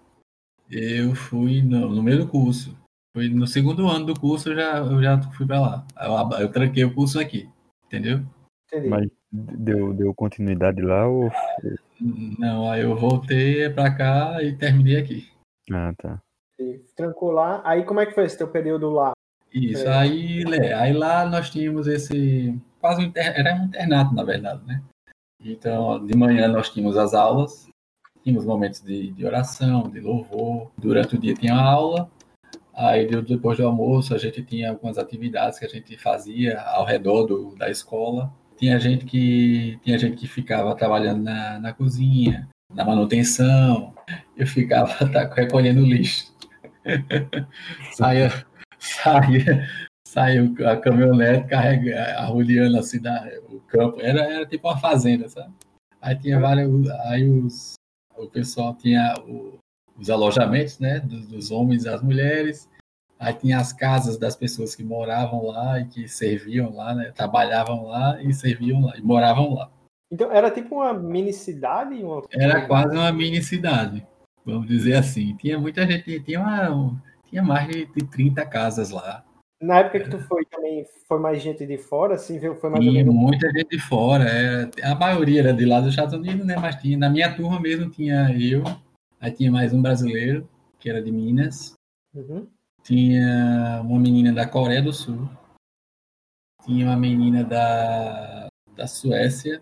Eu 0.69 1.15
fui 1.15 1.61
no, 1.61 1.89
no 1.89 2.01
meio 2.03 2.19
do 2.19 2.27
curso. 2.27 2.75
Foi 3.15 3.29
no 3.29 3.47
segundo 3.47 3.87
ano 3.87 4.05
do 4.07 4.19
curso 4.19 4.49
eu 4.49 4.55
já, 4.55 4.77
eu 4.77 5.01
já 5.01 5.21
fui 5.31 5.45
para 5.45 5.59
lá. 5.61 5.87
Eu, 6.01 6.39
eu 6.39 6.51
tranquei 6.51 6.83
o 6.83 6.93
curso 6.93 7.19
aqui. 7.19 7.49
Entendeu? 7.85 8.21
Entendi. 8.67 8.89
Mas 8.89 9.07
deu, 9.31 9.93
deu 9.93 10.13
continuidade 10.13 10.81
lá 10.81 11.07
ou. 11.07 11.29
Não, 12.39 12.69
aí 12.69 12.81
eu 12.81 12.95
voltei 12.95 13.69
para 13.69 13.95
cá 13.95 14.43
e 14.43 14.55
terminei 14.55 14.97
aqui. 14.97 15.29
Ah, 15.71 15.93
tá. 15.97 16.21
Trancou 16.95 17.31
lá. 17.31 17.61
Aí 17.63 17.83
como 17.83 17.99
é 17.99 18.05
que 18.05 18.13
foi 18.13 18.25
esse 18.25 18.37
teu 18.37 18.47
período 18.47 18.89
lá? 18.89 19.13
Isso, 19.53 19.87
É. 19.87 19.97
aí, 19.97 20.43
é, 20.53 20.73
aí 20.73 20.91
lá 20.93 21.25
nós 21.25 21.49
tínhamos 21.49 21.87
esse. 21.87 22.59
Quase 22.81 23.01
um 23.01 23.05
inter- 23.05 23.33
era 23.39 23.55
um 23.55 23.65
internato, 23.65 24.13
na 24.13 24.23
verdade, 24.23 24.65
né? 24.65 24.83
Então, 25.39 26.03
de 26.05 26.17
manhã 26.17 26.47
nós 26.47 26.69
tínhamos 26.69 26.97
as 26.97 27.13
aulas, 27.13 27.67
tínhamos 28.25 28.43
momentos 28.43 28.81
de, 28.81 29.11
de 29.11 29.23
oração, 29.23 29.83
de 29.83 29.99
louvor. 29.99 30.71
Durante 30.77 31.15
o 31.15 31.19
dia 31.19 31.35
tinha 31.35 31.53
aula. 31.53 32.09
Aí 32.73 33.05
de- 33.07 33.21
depois 33.21 33.57
do 33.57 33.65
almoço 33.65 34.15
a 34.15 34.17
gente 34.17 34.41
tinha 34.43 34.71
algumas 34.71 34.97
atividades 34.97 35.59
que 35.59 35.65
a 35.65 35.69
gente 35.69 35.95
fazia 35.97 36.59
ao 36.59 36.83
redor 36.83 37.25
do, 37.27 37.55
da 37.55 37.69
escola. 37.69 38.33
Tinha 38.57 38.79
gente 38.79 39.05
que 39.05 39.79
tinha 39.83 39.97
gente 39.99 40.17
que 40.17 40.27
ficava 40.27 40.75
trabalhando 40.75 41.21
na, 41.23 41.59
na 41.59 41.71
cozinha, 41.71 42.49
na 42.73 42.83
manutenção. 42.83 43.93
Eu 44.35 44.47
ficava 44.47 44.91
tá, 45.09 45.31
recolhendo 45.31 45.81
lixo. 45.81 46.33
saía, 47.93 48.31
saía, 48.79 49.69
saiu 50.07 50.55
a 50.65 50.77
caminhonete 50.77 51.47
carregando, 51.47 51.99
arrodeando 52.17 52.79
a 52.79 52.83
cidade, 52.83 53.37
o 53.49 53.59
campo. 53.61 54.01
Era, 54.01 54.21
era 54.21 54.45
tipo 54.47 54.67
uma 54.67 54.77
fazenda, 54.77 55.29
sabe? 55.29 55.53
Aí 56.01 56.15
tinha 56.15 56.39
vários. 56.39 56.89
Aí 57.07 57.27
os, 57.29 57.74
o 58.17 58.27
pessoal 58.27 58.73
tinha 58.75 59.15
o- 59.27 59.57
os 59.97 60.09
alojamentos, 60.09 60.79
né? 60.79 60.99
Dos, 60.99 61.27
dos 61.27 61.51
homens 61.51 61.83
e 61.83 61.85
das 61.85 62.01
mulheres. 62.01 62.69
Aí 63.17 63.33
tinha 63.33 63.57
as 63.59 63.71
casas 63.71 64.17
das 64.17 64.35
pessoas 64.35 64.75
que 64.75 64.83
moravam 64.83 65.45
lá 65.47 65.79
e 65.79 65.85
que 65.85 66.07
serviam 66.07 66.75
lá, 66.75 66.93
né? 66.93 67.11
Trabalhavam 67.15 67.85
lá 67.85 68.21
e 68.21 68.33
serviam 68.33 68.85
lá, 68.85 68.97
e 68.97 69.01
moravam 69.01 69.53
lá. 69.53 69.71
Então 70.11 70.31
era 70.31 70.51
tipo 70.51 70.75
uma 70.75 70.93
mini 70.93 71.31
cidade? 71.33 71.95
Uma... 72.03 72.23
Era 72.31 72.67
quase 72.67 72.95
uma 72.95 73.11
mini 73.11 73.41
cidade, 73.41 74.05
vamos 74.45 74.67
dizer 74.67 74.95
assim. 74.95 75.35
Tinha 75.37 75.57
muita 75.57 75.87
gente, 75.87 76.19
tinha, 76.21 76.41
uma, 76.41 77.01
tinha 77.29 77.41
mais 77.41 77.67
de, 77.69 77.85
de 77.85 78.03
30 78.05 78.45
casas 78.45 78.91
lá. 78.91 79.23
Na 79.61 79.79
época 79.79 80.01
que 80.01 80.09
tu 80.09 80.19
foi 80.19 80.45
também, 80.45 80.85
foi 81.07 81.19
mais 81.19 81.41
gente 81.41 81.65
de 81.65 81.77
fora, 81.77 82.15
assim, 82.15 82.37
viu? 82.37 82.55
Foi 82.55 82.69
mais 82.69 82.83
Tinha 82.83 82.93
menos. 83.03 83.13
muita 83.15 83.49
gente 83.51 83.69
de 83.69 83.79
fora. 83.79 84.25
era- 84.25 84.69
a 84.83 84.95
maioria 84.95 85.39
era 85.41 85.53
de 85.53 85.65
lá 85.65 85.79
dos 85.79 85.91
Estados 85.91 86.13
Unidos, 86.13 86.45
né? 86.45 86.55
Mas 86.57 86.75
tinha, 86.81 86.97
na 86.97 87.09
minha 87.09 87.33
turma 87.35 87.59
mesmo 87.59 87.89
tinha 87.89 88.29
eu, 88.37 88.63
aí 89.19 89.31
tinha 89.31 89.51
mais 89.51 89.73
um 89.73 89.81
brasileiro, 89.81 90.47
que 90.79 90.89
era 90.89 91.01
de 91.01 91.11
Minas, 91.11 91.73
Uhum. 92.13 92.47
tinha 92.83 93.81
uma 93.83 93.99
menina 93.99 94.33
da 94.33 94.47
Coreia 94.47 94.81
do 94.81 94.91
Sul, 94.93 95.27
tinha 96.65 96.85
uma 96.85 96.97
menina 96.97 97.43
da, 97.43 98.47
da 98.75 98.87
Suécia 98.87 99.61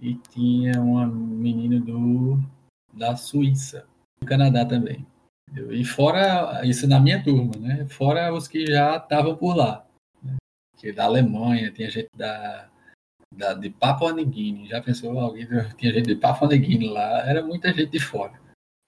e 0.00 0.14
tinha 0.30 0.80
uma 0.82 1.06
menina 1.06 1.78
do, 1.80 2.38
da 2.92 3.14
Suíça, 3.16 3.86
do 4.20 4.26
Canadá 4.26 4.64
também. 4.64 5.06
E 5.70 5.84
fora, 5.84 6.60
isso 6.64 6.86
na 6.88 6.98
minha 6.98 7.22
turma, 7.22 7.52
né? 7.58 7.86
Fora 7.88 8.32
os 8.32 8.48
que 8.48 8.66
já 8.66 8.96
estavam 8.96 9.36
por 9.36 9.56
lá. 9.56 9.84
né? 10.22 10.34
Que 10.78 10.92
da 10.92 11.04
Alemanha, 11.04 11.70
tinha 11.70 11.88
gente 11.90 12.08
da, 12.16 12.68
da, 13.34 13.54
de 13.54 13.70
Papua 13.70 14.12
New 14.12 14.26
Guinea. 14.26 14.66
Já 14.68 14.82
pensou 14.82 15.18
alguém? 15.18 15.46
Tinha 15.76 15.92
gente 15.92 16.06
de 16.06 16.16
Papua 16.16 16.48
New 16.48 16.58
Guinea 16.58 16.90
lá, 16.92 17.28
era 17.28 17.42
muita 17.42 17.72
gente 17.72 17.90
de 17.90 18.00
fora. 18.00 18.32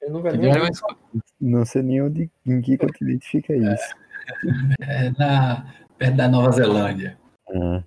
Eu 0.02 0.10
nunca 0.12 0.32
nem 0.32 0.50
escola- 0.70 0.96
Não 1.40 1.64
sei 1.64 1.82
nem 1.82 2.02
onde, 2.02 2.30
em 2.44 2.60
que 2.60 2.76
continente 2.76 3.26
fica 3.28 3.54
isso. 3.54 3.94
é, 4.80 5.10
na, 5.18 5.72
perto 5.96 6.16
da 6.16 6.28
Nova 6.28 6.50
Zelândia. 6.52 7.16
Ah, 7.48 7.82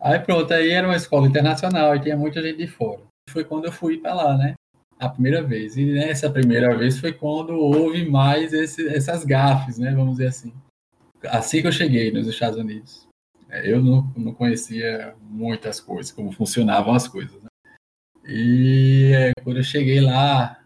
Aí 0.00 0.18
pronto, 0.18 0.52
aí 0.52 0.70
era 0.70 0.86
uma 0.86 0.96
escola 0.96 1.26
internacional 1.26 1.96
e 1.96 2.00
tinha 2.00 2.16
muita 2.16 2.42
gente 2.42 2.58
de 2.58 2.66
fora. 2.66 3.00
Foi 3.30 3.42
quando 3.44 3.64
eu 3.64 3.72
fui 3.72 3.96
para 3.98 4.12
lá, 4.12 4.36
né? 4.36 4.54
A 4.98 5.08
primeira 5.08 5.42
vez. 5.42 5.76
E 5.76 5.84
nessa 5.84 6.30
primeira 6.30 6.76
vez 6.76 6.98
foi 6.98 7.12
quando 7.12 7.52
houve 7.54 8.08
mais 8.08 8.52
esse- 8.52 8.88
essas 8.88 9.24
gafes, 9.24 9.78
né? 9.78 9.92
Vamos 9.94 10.12
dizer 10.16 10.28
assim. 10.28 10.52
Assim 11.28 11.60
que 11.60 11.66
eu 11.66 11.72
cheguei 11.72 12.10
nos 12.12 12.26
Estados 12.26 12.58
Unidos. 12.58 13.06
É, 13.50 13.70
Eu 13.70 13.82
não, 13.82 14.12
não 14.16 14.32
conhecia 14.34 15.14
muitas 15.20 15.80
coisas, 15.80 16.10
como 16.12 16.32
funcionavam 16.32 16.94
as 16.94 17.06
coisas. 17.08 17.40
Né? 17.42 17.48
E 18.26 19.12
é, 19.14 19.32
quando 19.42 19.58
eu 19.58 19.62
cheguei 19.62 20.00
lá, 20.00 20.58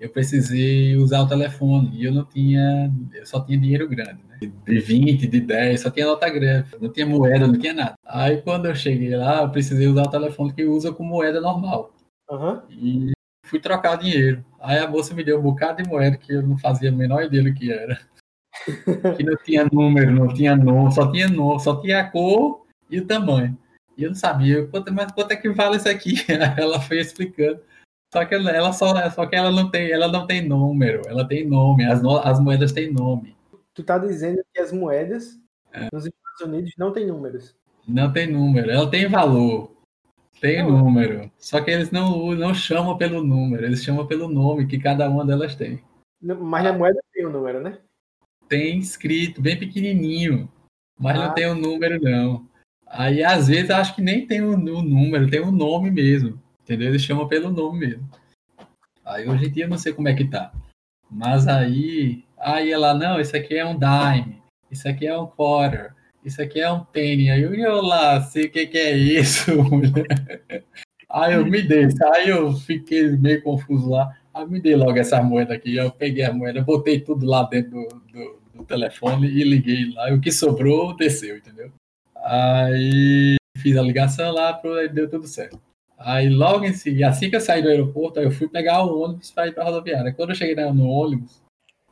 eu 0.00 0.08
precisei 0.10 0.96
usar 0.96 1.20
o 1.22 1.28
telefone. 1.28 1.90
E 1.94 2.04
eu 2.04 2.12
não 2.12 2.24
tinha, 2.24 2.90
eu 3.14 3.26
só 3.26 3.40
tinha 3.44 3.58
dinheiro 3.58 3.88
grande, 3.88 4.20
né? 4.28 4.38
De 4.40 4.78
20, 4.80 5.26
de 5.26 5.40
10, 5.40 5.80
só 5.80 5.90
tinha 5.90 6.06
nota 6.06 6.28
grande. 6.30 6.68
Não 6.80 6.88
tinha 6.92 7.06
moeda, 7.06 7.46
não 7.46 7.58
tinha 7.58 7.74
nada. 7.74 7.94
Aí 8.06 8.40
quando 8.42 8.66
eu 8.66 8.74
cheguei 8.74 9.14
lá, 9.16 9.42
eu 9.42 9.50
precisei 9.50 9.86
usar 9.86 10.02
o 10.04 10.10
telefone 10.10 10.52
que 10.52 10.64
usa 10.64 10.92
com 10.92 11.04
moeda 11.04 11.40
normal. 11.40 11.92
Aham. 12.30 12.62
E 12.70 13.12
fui 13.52 13.60
trocar 13.60 13.96
dinheiro. 13.98 14.42
Aí 14.58 14.78
a 14.78 14.88
moça 14.88 15.12
me 15.14 15.22
deu 15.22 15.38
um 15.38 15.42
bocado 15.42 15.82
de 15.82 15.88
moeda 15.88 16.16
que 16.16 16.32
eu 16.32 16.42
não 16.42 16.56
fazia 16.56 16.88
a 16.88 16.92
menor 16.92 17.22
ideia 17.22 17.42
do 17.42 17.52
que 17.52 17.70
era. 17.70 18.00
que 19.16 19.22
não 19.22 19.36
tinha 19.44 19.68
número, 19.70 20.10
não 20.10 20.28
tinha 20.32 20.56
nome, 20.56 20.90
só 20.92 21.10
tinha 21.12 21.28
nome, 21.28 21.60
só 21.60 21.78
tinha 21.80 22.00
a 22.00 22.10
cor 22.10 22.64
e 22.88 22.98
o 22.98 23.06
tamanho. 23.06 23.56
E 23.96 24.04
eu 24.04 24.08
não 24.08 24.14
sabia, 24.16 24.66
quanto, 24.68 24.90
mas 24.90 25.12
quanto 25.12 25.32
é 25.32 25.36
que 25.36 25.50
vale 25.50 25.76
isso 25.76 25.88
aqui? 25.88 26.14
Ela 26.56 26.80
foi 26.80 26.98
explicando. 26.98 27.60
Só 28.10 28.24
que 28.26 28.34
ela, 28.34 28.50
ela 28.50 28.72
só, 28.74 29.08
só 29.10 29.24
que 29.26 29.34
ela 29.36 29.50
não 29.50 29.70
tem, 29.70 29.90
ela 29.90 30.06
não 30.06 30.26
tem 30.26 30.46
número, 30.46 31.00
ela 31.06 31.26
tem 31.26 31.46
nome, 31.48 31.84
as, 31.86 32.02
no- 32.02 32.18
as 32.18 32.38
moedas 32.38 32.70
têm 32.72 32.92
nome. 32.92 33.34
Tu 33.74 33.82
tá 33.82 33.96
dizendo 33.96 34.42
que 34.52 34.60
as 34.60 34.70
moedas 34.70 35.38
É. 35.72 35.88
nos 35.90 36.04
Estados 36.04 36.40
Unidos 36.42 36.72
não 36.76 36.92
tem 36.92 37.06
números. 37.06 37.54
Não 37.88 38.12
tem 38.12 38.26
número, 38.30 38.70
ela 38.70 38.90
tem 38.90 39.08
valor. 39.08 39.72
Tem 40.42 40.60
número. 40.60 41.30
Só 41.38 41.60
que 41.60 41.70
eles 41.70 41.92
não, 41.92 42.32
não 42.34 42.52
chamam 42.52 42.98
pelo 42.98 43.22
número, 43.22 43.64
eles 43.64 43.84
chamam 43.84 44.04
pelo 44.08 44.28
nome 44.28 44.66
que 44.66 44.76
cada 44.76 45.08
uma 45.08 45.24
delas 45.24 45.54
tem. 45.54 45.80
Mas 46.20 46.66
Ah. 46.66 46.72
na 46.72 46.78
moeda 46.78 47.00
tem 47.14 47.24
o 47.24 47.30
número, 47.30 47.60
né? 47.62 47.78
tem 48.48 48.78
escrito 48.78 49.40
bem 49.40 49.58
pequenininho, 49.58 50.50
mas 50.98 51.16
Ah. 51.18 51.26
não 51.28 51.34
tem 51.34 51.46
o 51.46 51.54
número 51.54 51.98
não. 52.02 52.46
Aí 52.86 53.22
às 53.24 53.46
vezes 53.48 53.70
acho 53.70 53.94
que 53.94 54.02
nem 54.02 54.26
tem 54.26 54.42
o, 54.42 54.50
o 54.54 54.82
número, 54.82 55.30
tem 55.30 55.40
o 55.40 55.50
nome 55.52 55.90
mesmo, 55.90 56.38
entendeu? 56.60 56.88
Eles 56.88 57.02
chamam 57.02 57.26
pelo 57.28 57.50
nome 57.50 57.78
mesmo. 57.86 58.10
Aí 59.04 59.26
hoje 59.28 59.46
em 59.46 59.50
dia 59.50 59.64
eu 59.64 59.70
não 59.70 59.78
sei 59.78 59.92
como 59.92 60.08
é 60.08 60.14
que 60.14 60.24
tá. 60.28 60.52
Mas 61.10 61.46
aí, 61.48 62.24
aí 62.36 62.70
ela, 62.72 62.92
não, 62.92 63.20
isso 63.20 63.34
aqui 63.36 63.54
é 63.54 63.64
um 63.64 63.78
dime, 63.78 64.42
isso 64.70 64.86
aqui 64.88 65.06
é 65.06 65.16
um 65.16 65.26
quarter, 65.26 65.94
isso 66.24 66.40
aqui 66.40 66.60
é 66.60 66.70
um 66.70 66.84
penny. 66.84 67.30
Aí 67.30 67.42
eu, 67.42 67.54
eu 67.54 67.82
lá, 67.82 68.20
sei 68.20 68.46
o 68.46 68.50
que 68.50 68.66
que 68.66 68.78
é 68.78 68.96
isso. 68.96 69.50
mulher. 69.62 70.64
Aí 71.10 71.34
eu 71.34 71.44
me 71.44 71.60
dei, 71.60 71.88
aí 72.14 72.28
eu 72.28 72.52
fiquei 72.52 73.10
meio 73.16 73.42
confuso 73.42 73.90
lá. 73.90 74.16
Aí 74.32 74.46
me 74.46 74.60
dei 74.60 74.74
logo 74.76 74.98
essa 74.98 75.22
moeda 75.22 75.54
aqui. 75.54 75.76
Eu 75.76 75.90
peguei 75.90 76.24
a 76.24 76.32
moeda, 76.32 76.62
botei 76.62 77.00
tudo 77.00 77.26
lá 77.26 77.42
dentro 77.44 77.70
do, 77.70 77.88
do, 78.12 78.40
do 78.54 78.64
telefone 78.64 79.28
e 79.28 79.44
liguei 79.44 79.92
lá. 79.92 80.10
E 80.10 80.14
o 80.14 80.20
que 80.20 80.32
sobrou, 80.32 80.96
desceu, 80.96 81.36
entendeu? 81.36 81.70
Aí 82.16 83.36
fiz 83.58 83.76
a 83.76 83.82
ligação 83.82 84.32
lá, 84.32 84.60
deu 84.92 85.10
tudo 85.10 85.26
certo. 85.26 85.60
Aí 85.98 86.28
logo 86.28 86.64
em 86.64 86.72
seguida, 86.72 87.08
assim 87.08 87.30
que 87.30 87.36
eu 87.36 87.40
saí 87.40 87.62
do 87.62 87.68
aeroporto, 87.68 88.18
eu 88.18 88.30
fui 88.30 88.48
pegar 88.48 88.82
o 88.84 89.02
ônibus 89.02 89.30
para 89.30 89.48
ir 89.48 89.52
para 89.52 89.64
a 89.64 89.66
rodoviária. 89.66 90.12
Quando 90.12 90.30
eu 90.30 90.34
cheguei 90.34 90.54
no 90.72 90.88
ônibus, 90.88 91.42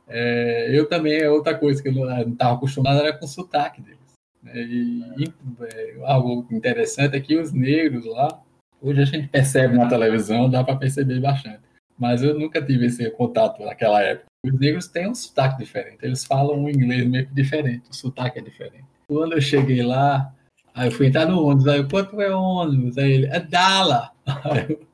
é, 0.07 0.67
eu 0.77 0.87
também, 0.87 1.21
é 1.21 1.29
outra 1.29 1.57
coisa 1.57 1.81
que 1.81 1.87
eu 1.87 1.93
não 1.93 2.21
estava 2.29 2.55
acostumado, 2.55 2.99
era 2.99 3.13
com 3.13 3.25
o 3.25 3.29
sotaque 3.29 3.81
deles. 3.81 4.00
Né? 4.43 4.53
E, 4.55 5.01
e, 5.17 5.33
é, 5.61 5.95
algo 6.05 6.45
interessante 6.51 7.15
é 7.15 7.19
que 7.19 7.37
os 7.37 7.51
negros 7.53 8.05
lá, 8.05 8.41
hoje 8.81 9.01
a 9.01 9.05
gente 9.05 9.27
percebe 9.27 9.77
na 9.77 9.87
televisão, 9.87 10.49
dá 10.49 10.63
para 10.63 10.75
perceber 10.75 11.19
bastante. 11.19 11.59
Mas 11.97 12.23
eu 12.23 12.37
nunca 12.37 12.61
tive 12.61 12.87
esse 12.87 13.09
contato 13.11 13.63
naquela 13.63 14.01
época. 14.01 14.25
Os 14.43 14.59
negros 14.59 14.87
têm 14.87 15.07
um 15.07 15.13
sotaque 15.15 15.59
diferente, 15.59 15.99
eles 16.03 16.25
falam 16.25 16.63
um 16.63 16.69
inglês 16.69 17.05
meio 17.07 17.27
que 17.27 17.33
diferente, 17.35 17.83
o 17.91 17.95
sotaque 17.95 18.39
é 18.39 18.41
diferente. 18.41 18.85
Quando 19.07 19.33
eu 19.33 19.41
cheguei 19.41 19.83
lá, 19.83 20.33
aí 20.73 20.87
eu 20.87 20.91
fui 20.91 21.07
entrar 21.07 21.27
no 21.27 21.43
ônibus, 21.45 21.67
aí 21.67 21.77
eu, 21.79 21.87
quanto 21.87 22.19
é 22.19 22.33
ônibus? 22.33 22.97
Aí 22.97 23.11
ele, 23.11 23.27
é 23.27 23.39
dala. 23.39 24.11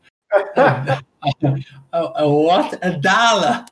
Aí 1.21 1.33
eu, 1.41 1.55
"A- 1.91 2.21
a- 2.21 2.25
What? 2.27 2.77
A 2.81 2.89
dala? 2.89 3.65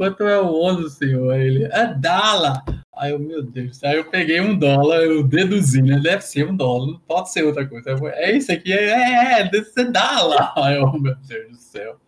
Quanto 0.00 0.22
é 0.22 0.40
o 0.40 0.54
ônibus, 0.54 0.94
senhor? 0.94 1.30
Aí 1.30 1.46
ele, 1.46 1.64
é 1.64 1.92
dólar. 1.92 2.64
Aí 2.96 3.10
eu, 3.12 3.18
meu 3.18 3.42
Deus, 3.42 3.84
aí 3.84 3.98
eu 3.98 4.04
peguei 4.06 4.40
um 4.40 4.58
dólar, 4.58 5.02
eu 5.02 5.22
deduzi, 5.22 5.82
né? 5.82 6.00
Deve 6.02 6.22
ser 6.22 6.48
um 6.48 6.56
dólar, 6.56 6.86
não 6.86 6.98
pode 7.00 7.30
ser 7.30 7.44
outra 7.44 7.66
coisa. 7.66 7.90
Eu, 7.90 8.08
é 8.08 8.32
isso 8.32 8.50
aqui, 8.50 8.72
é, 8.72 8.82
é, 8.82 9.40
é, 9.40 9.50
deve 9.50 9.66
ser 9.66 9.92
dólar. 9.92 10.54
Aí 10.56 10.76
eu, 10.76 10.90
meu 10.94 11.14
Deus 11.16 11.50
do 11.50 11.56
céu. 11.56 12.00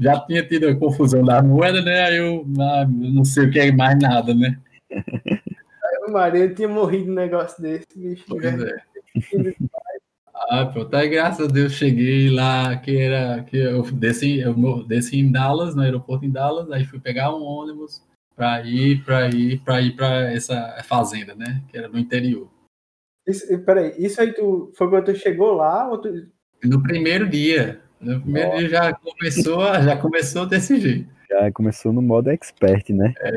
Já 0.00 0.18
tinha 0.20 0.42
tido 0.46 0.68
a 0.68 0.74
confusão 0.74 1.22
da 1.22 1.42
moeda, 1.42 1.82
né? 1.82 2.04
Aí 2.04 2.16
eu, 2.16 2.46
ah, 2.58 2.86
não 2.88 3.22
sei 3.22 3.48
o 3.48 3.50
que 3.50 3.60
é 3.60 3.70
mais 3.70 3.98
nada, 3.98 4.34
né? 4.34 4.58
Aí, 4.90 6.10
Maria, 6.10 6.44
eu 6.44 6.54
tinha 6.54 6.68
morrido 6.68 7.10
um 7.10 7.14
negócio 7.14 7.60
desse, 7.60 7.86
bicho. 7.96 8.24
Pois 8.26 8.44
é. 8.46 8.76
Ah, 10.52 10.66
pronto. 10.66 10.92
Aí, 10.96 11.08
graças 11.08 11.48
a 11.48 11.52
Deus, 11.52 11.74
cheguei 11.74 12.28
lá, 12.28 12.76
que 12.76 12.98
era. 12.98 13.44
Que 13.44 13.56
eu 13.56 13.82
desci, 13.82 14.40
eu 14.40 14.82
desci 14.82 15.20
em 15.20 15.30
Dallas, 15.30 15.76
no 15.76 15.82
aeroporto 15.82 16.24
em 16.24 16.30
Dallas, 16.30 16.68
aí 16.72 16.84
fui 16.84 16.98
pegar 16.98 17.32
um 17.32 17.44
ônibus 17.44 18.02
para 18.34 18.60
ir 18.66 19.04
para 19.04 19.28
ir 19.28 19.60
para 19.60 19.80
ir 19.80 19.94
para 19.94 20.32
essa 20.32 20.82
fazenda, 20.82 21.36
né? 21.36 21.62
Que 21.68 21.78
era 21.78 21.86
no 21.86 21.96
interior. 21.96 22.50
Isso, 23.24 23.46
peraí, 23.60 23.94
isso 23.96 24.20
aí 24.20 24.32
tu, 24.32 24.72
foi 24.74 24.90
quando 24.90 25.04
tu 25.04 25.14
chegou 25.14 25.52
lá? 25.52 25.88
Ou 25.88 25.98
tu... 25.98 26.08
No 26.64 26.82
primeiro 26.82 27.28
dia. 27.28 27.80
No 28.00 28.20
primeiro 28.20 28.48
Nossa. 28.48 28.60
dia 28.60 28.68
já 28.70 28.94
começou, 28.94 29.82
já 29.82 29.96
começou 29.96 30.46
desse 30.46 30.80
jeito. 30.80 31.10
Já 31.28 31.52
começou 31.52 31.92
no 31.92 32.00
modo 32.00 32.30
expert, 32.30 32.88
né? 32.90 33.12
É, 33.20 33.32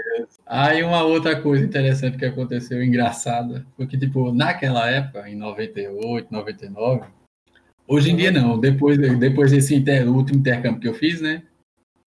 aí 0.47 0.83
uma 0.83 1.03
outra 1.03 1.39
coisa 1.39 1.63
interessante 1.63 2.17
que 2.17 2.25
aconteceu, 2.25 2.81
engraçada, 2.81 3.65
foi 3.75 3.85
que, 3.85 3.97
tipo, 3.97 4.33
naquela 4.33 4.89
época, 4.89 5.29
em 5.29 5.35
98, 5.35 6.31
99, 6.31 7.05
hoje 7.87 8.11
em 8.11 8.15
dia 8.15 8.31
não, 8.31 8.57
depois, 8.57 8.97
depois 9.19 9.51
desse 9.51 9.75
inter, 9.75 10.09
último 10.09 10.39
intercâmbio 10.39 10.79
que 10.79 10.87
eu 10.87 10.93
fiz, 10.93 11.21
né, 11.21 11.43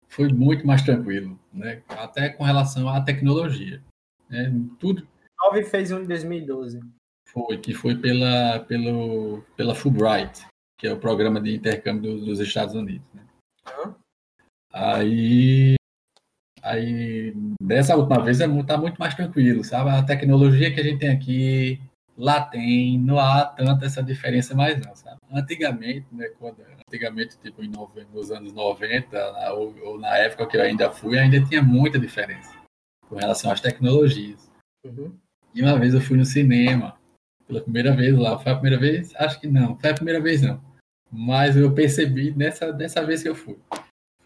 foi 0.08 0.32
muito 0.32 0.66
mais 0.66 0.82
tranquilo, 0.82 1.38
né, 1.52 1.82
até 1.90 2.30
com 2.30 2.42
relação 2.42 2.88
à 2.88 3.00
tecnologia. 3.00 3.80
Né, 4.28 4.52
tudo. 4.80 5.06
9 5.38 5.64
fez 5.64 5.92
um 5.92 6.00
em 6.00 6.06
2012. 6.06 6.80
Foi, 7.26 7.58
que 7.58 7.74
foi 7.74 7.94
pela, 7.94 8.60
pelo, 8.60 9.44
pela 9.54 9.74
Fulbright, 9.74 10.44
que 10.78 10.86
é 10.86 10.92
o 10.92 10.98
programa 10.98 11.40
de 11.40 11.54
intercâmbio 11.54 12.14
dos, 12.14 12.24
dos 12.24 12.40
Estados 12.40 12.74
Unidos. 12.74 13.06
Né. 13.12 13.22
Uhum. 13.66 13.94
Aí, 14.72 15.74
aí 16.62 17.34
dessa 17.60 17.96
última 17.96 18.22
vez 18.22 18.40
é, 18.40 18.46
tá 18.62 18.78
muito 18.78 18.98
mais 18.98 19.14
tranquilo, 19.14 19.64
sabe? 19.64 19.90
A 19.90 20.02
tecnologia 20.02 20.72
que 20.72 20.80
a 20.80 20.84
gente 20.84 21.00
tem 21.00 21.10
aqui, 21.10 21.80
lá 22.16 22.40
tem, 22.42 22.98
não 22.98 23.18
há 23.18 23.44
tanta 23.44 23.86
essa 23.86 24.02
diferença 24.02 24.54
mais 24.54 24.80
não, 24.80 24.94
sabe? 24.94 25.18
Antigamente, 25.32 26.06
né, 26.12 26.28
quando, 26.38 26.62
antigamente, 26.86 27.36
tipo 27.38 27.62
em 27.62 27.72
nos 28.12 28.30
anos 28.30 28.52
90, 28.52 29.52
ou, 29.52 29.74
ou, 29.84 29.98
na 29.98 30.16
época 30.16 30.46
que 30.46 30.56
eu 30.56 30.62
ainda 30.62 30.90
fui, 30.90 31.18
ainda 31.18 31.44
tinha 31.44 31.62
muita 31.62 31.98
diferença 31.98 32.56
com 33.08 33.16
relação 33.16 33.50
às 33.50 33.60
tecnologias. 33.60 34.48
Uhum. 34.84 35.12
E 35.54 35.62
uma 35.62 35.78
vez 35.78 35.92
eu 35.92 36.00
fui 36.00 36.16
no 36.16 36.24
cinema, 36.24 36.96
pela 37.46 37.62
primeira 37.62 37.96
vez 37.96 38.16
lá, 38.16 38.38
foi 38.38 38.52
a 38.52 38.56
primeira 38.56 38.78
vez? 38.78 39.14
Acho 39.16 39.40
que 39.40 39.48
não, 39.48 39.76
foi 39.78 39.90
a 39.90 39.94
primeira 39.94 40.20
vez 40.20 40.42
não. 40.42 40.67
Mas 41.10 41.56
eu 41.56 41.72
percebi 41.72 42.32
nessa, 42.32 42.72
dessa 42.72 43.04
vez 43.04 43.22
que 43.22 43.28
eu 43.28 43.34
fui 43.34 43.58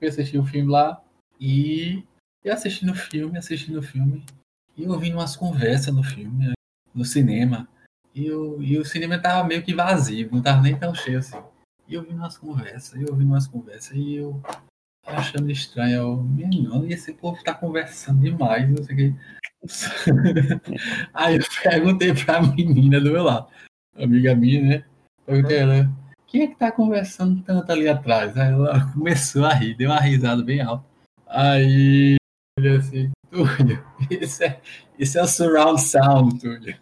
fui 0.03 0.09
assistir 0.09 0.37
o 0.37 0.42
um 0.42 0.47
filme 0.47 0.68
lá 0.68 1.01
e, 1.40 2.05
e 2.45 2.51
assistindo 2.51 2.90
o 2.90 2.97
filme, 2.97 3.38
assistindo 3.38 3.79
o 3.79 3.83
filme, 3.83 4.25
e 4.77 4.87
ouvindo 4.88 5.16
umas 5.16 5.37
conversas 5.37 5.95
no 5.95 6.03
filme, 6.03 6.53
no 6.92 7.05
cinema. 7.05 7.68
E, 8.12 8.27
eu, 8.27 8.61
e 8.61 8.77
o 8.79 8.85
cinema 8.85 9.18
tava 9.18 9.47
meio 9.47 9.62
que 9.62 9.73
vazio, 9.73 10.29
não 10.33 10.42
tava 10.42 10.61
nem 10.61 10.77
tão 10.77 10.92
cheio 10.92 11.21
assim. 11.21 11.38
E 11.87 11.95
eu 11.95 12.01
ouvindo 12.01 12.18
umas 12.18 12.37
conversas, 12.37 13.01
e 13.01 13.05
ouvindo 13.05 13.29
umas 13.29 13.47
conversas, 13.47 13.97
e 13.97 14.16
eu 14.16 14.42
achando 15.07 15.51
estranho, 15.51 15.97
eu, 15.97 16.23
menino, 16.23 16.85
esse 16.87 17.12
povo 17.12 17.42
tá 17.45 17.55
conversando 17.55 18.21
demais, 18.21 18.68
não 18.68 18.83
sei 18.83 18.95
o 18.95 18.99
que. 18.99 19.14
Aí 21.14 21.37
eu 21.37 21.42
perguntei 21.62 22.12
pra 22.12 22.42
menina 22.42 23.01
do 23.01 23.12
meu 23.12 23.23
lado, 23.23 23.49
amiga 23.97 24.35
minha, 24.35 24.62
né? 24.62 24.85
Perguntei 25.25 25.59
ela, 25.59 26.02
quem 26.33 26.45
é 26.45 26.47
que 26.47 26.57
tá 26.57 26.73
conversando 26.73 27.42
tanto 27.42 27.71
ali 27.71 27.87
atrás? 27.87 28.35
Aí 28.38 28.51
ela 28.51 28.81
começou 28.95 29.45
a 29.45 29.53
rir, 29.53 29.75
deu 29.75 29.90
uma 29.90 30.01
risada 30.01 30.42
bem 30.42 30.62
alta. 30.62 30.83
Aí 31.27 32.16
ele 32.59 32.77
assim, 32.77 33.11
Túlio, 33.31 33.85
isso 34.11 34.42
é, 34.42 34.59
isso 34.99 35.18
é 35.18 35.23
o 35.23 35.29
surround 35.29 35.81
sound, 35.81 36.40
Túlio. 36.40 36.75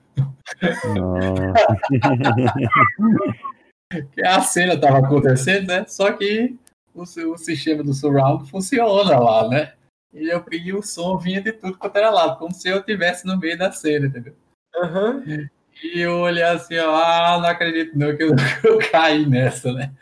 que 4.12 4.24
a 4.24 4.40
cena 4.40 4.78
tava 4.78 4.98
acontecendo, 4.98 5.66
né? 5.66 5.84
Só 5.88 6.12
que 6.12 6.56
o, 6.94 7.02
o 7.02 7.36
sistema 7.36 7.82
do 7.82 7.92
surround 7.92 8.48
funciona 8.48 9.18
lá, 9.18 9.48
né? 9.48 9.72
E 10.12 10.28
eu 10.28 10.40
peguei 10.42 10.72
o 10.72 10.82
som 10.82 11.18
vinha 11.18 11.40
de 11.40 11.52
tudo 11.52 11.76
quanto 11.76 11.96
era 11.96 12.10
lado, 12.10 12.38
como 12.38 12.54
se 12.54 12.68
eu 12.68 12.78
estivesse 12.78 13.26
no 13.26 13.36
meio 13.36 13.58
da 13.58 13.72
cena, 13.72 14.06
entendeu? 14.06 14.36
Uhum. 14.76 15.48
E 15.82 16.00
eu 16.00 16.18
olhei 16.18 16.42
assim, 16.42 16.76
ó, 16.78 16.94
ah, 16.94 17.38
não 17.40 17.48
acredito 17.48 17.96
não 17.96 18.16
que 18.16 18.22
eu, 18.22 18.30
eu 18.64 18.78
caí 18.90 19.26
nessa, 19.26 19.72
né? 19.72 19.92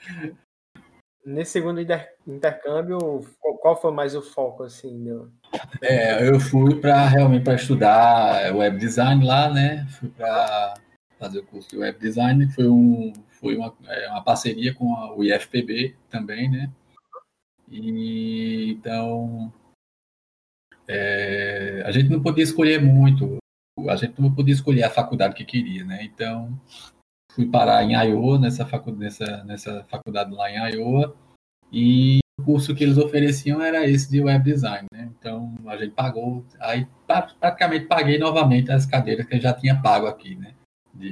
Nesse 1.25 1.53
segundo 1.53 1.81
inter, 1.81 2.15
intercâmbio, 2.27 3.21
qual 3.61 3.81
foi 3.81 3.93
mais 3.93 4.15
o 4.15 4.23
foco, 4.23 4.63
assim? 4.63 5.05
Do... 5.05 5.31
É, 5.83 6.29
eu 6.29 6.41
fui 6.41 6.75
para 6.81 7.07
realmente 7.07 7.45
para 7.45 7.55
estudar 7.55 8.55
web 8.55 8.79
design 8.79 9.25
lá, 9.25 9.51
né? 9.53 9.87
Fui 9.99 10.09
para 10.09 10.75
fazer 11.19 11.41
o 11.41 11.47
curso 11.47 11.69
de 11.71 11.79
web 11.79 11.99
design, 11.99 12.49
foi 12.53 12.69
um 12.69 13.13
foi 13.41 13.57
uma, 13.57 13.75
é, 13.87 14.09
uma 14.11 14.23
parceria 14.23 14.75
com 14.75 14.95
a, 14.95 15.15
o 15.15 15.23
IFPB 15.23 15.95
também, 16.11 16.51
né? 16.51 16.71
E 17.71 18.73
então 18.73 19.53
é, 20.87 21.83
a 21.85 21.91
gente 21.91 22.09
não 22.09 22.23
podia 22.23 22.43
escolher 22.43 22.81
muito 22.81 23.37
a 23.89 23.97
gente 23.97 24.21
não 24.21 24.35
podia 24.35 24.55
escolher 24.55 24.85
a 24.85 24.91
faculdade 24.91 25.35
que 25.35 25.45
queria, 25.45 25.85
né? 25.85 26.03
Então, 26.03 26.59
fui 27.33 27.47
parar 27.47 27.85
em 27.85 27.95
Iowa, 27.95 28.39
nessa, 28.39 28.69
nessa, 28.97 29.45
nessa 29.45 29.85
faculdade 29.85 30.33
lá 30.33 30.51
em 30.51 30.75
Iowa, 30.75 31.17
e 31.73 32.19
o 32.41 32.45
curso 32.45 32.75
que 32.75 32.85
eles 32.85 32.99
ofereciam 32.99 33.61
era 33.61 33.87
esse 33.87 34.11
de 34.11 34.21
web 34.21 34.45
design, 34.45 34.87
né? 34.93 35.11
Então, 35.19 35.55
a 35.67 35.77
gente 35.77 35.93
pagou, 35.95 36.45
aí 36.61 36.87
praticamente 37.41 37.87
paguei 37.87 38.19
novamente 38.19 38.73
as 38.73 38.87
cadeiras 38.87 39.27
que 39.27 39.35
eu 39.35 39.41
já 39.41 39.53
tinha 39.53 39.81
pago 39.81 40.07
aqui, 40.07 40.35
né? 40.37 40.55
De, 40.95 41.11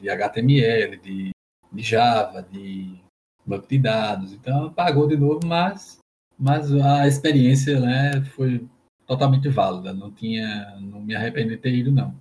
de 0.00 0.10
HTML, 0.10 0.96
de, 0.98 1.30
de 1.72 1.82
Java, 1.82 2.42
de 2.42 2.98
banco 3.46 3.68
de 3.68 3.78
dados, 3.78 4.32
então 4.32 4.72
pagou 4.72 5.06
de 5.06 5.16
novo, 5.16 5.40
mas, 5.46 5.98
mas 6.38 6.74
a 6.74 7.06
experiência 7.06 7.78
né, 7.78 8.24
foi 8.34 8.66
totalmente 9.06 9.48
válida. 9.48 9.92
Não 9.92 10.10
tinha, 10.10 10.76
não 10.80 11.00
me 11.00 11.14
arrependo 11.14 11.50
de 11.50 11.56
ter 11.56 11.74
ido 11.74 11.92
não, 11.92 12.14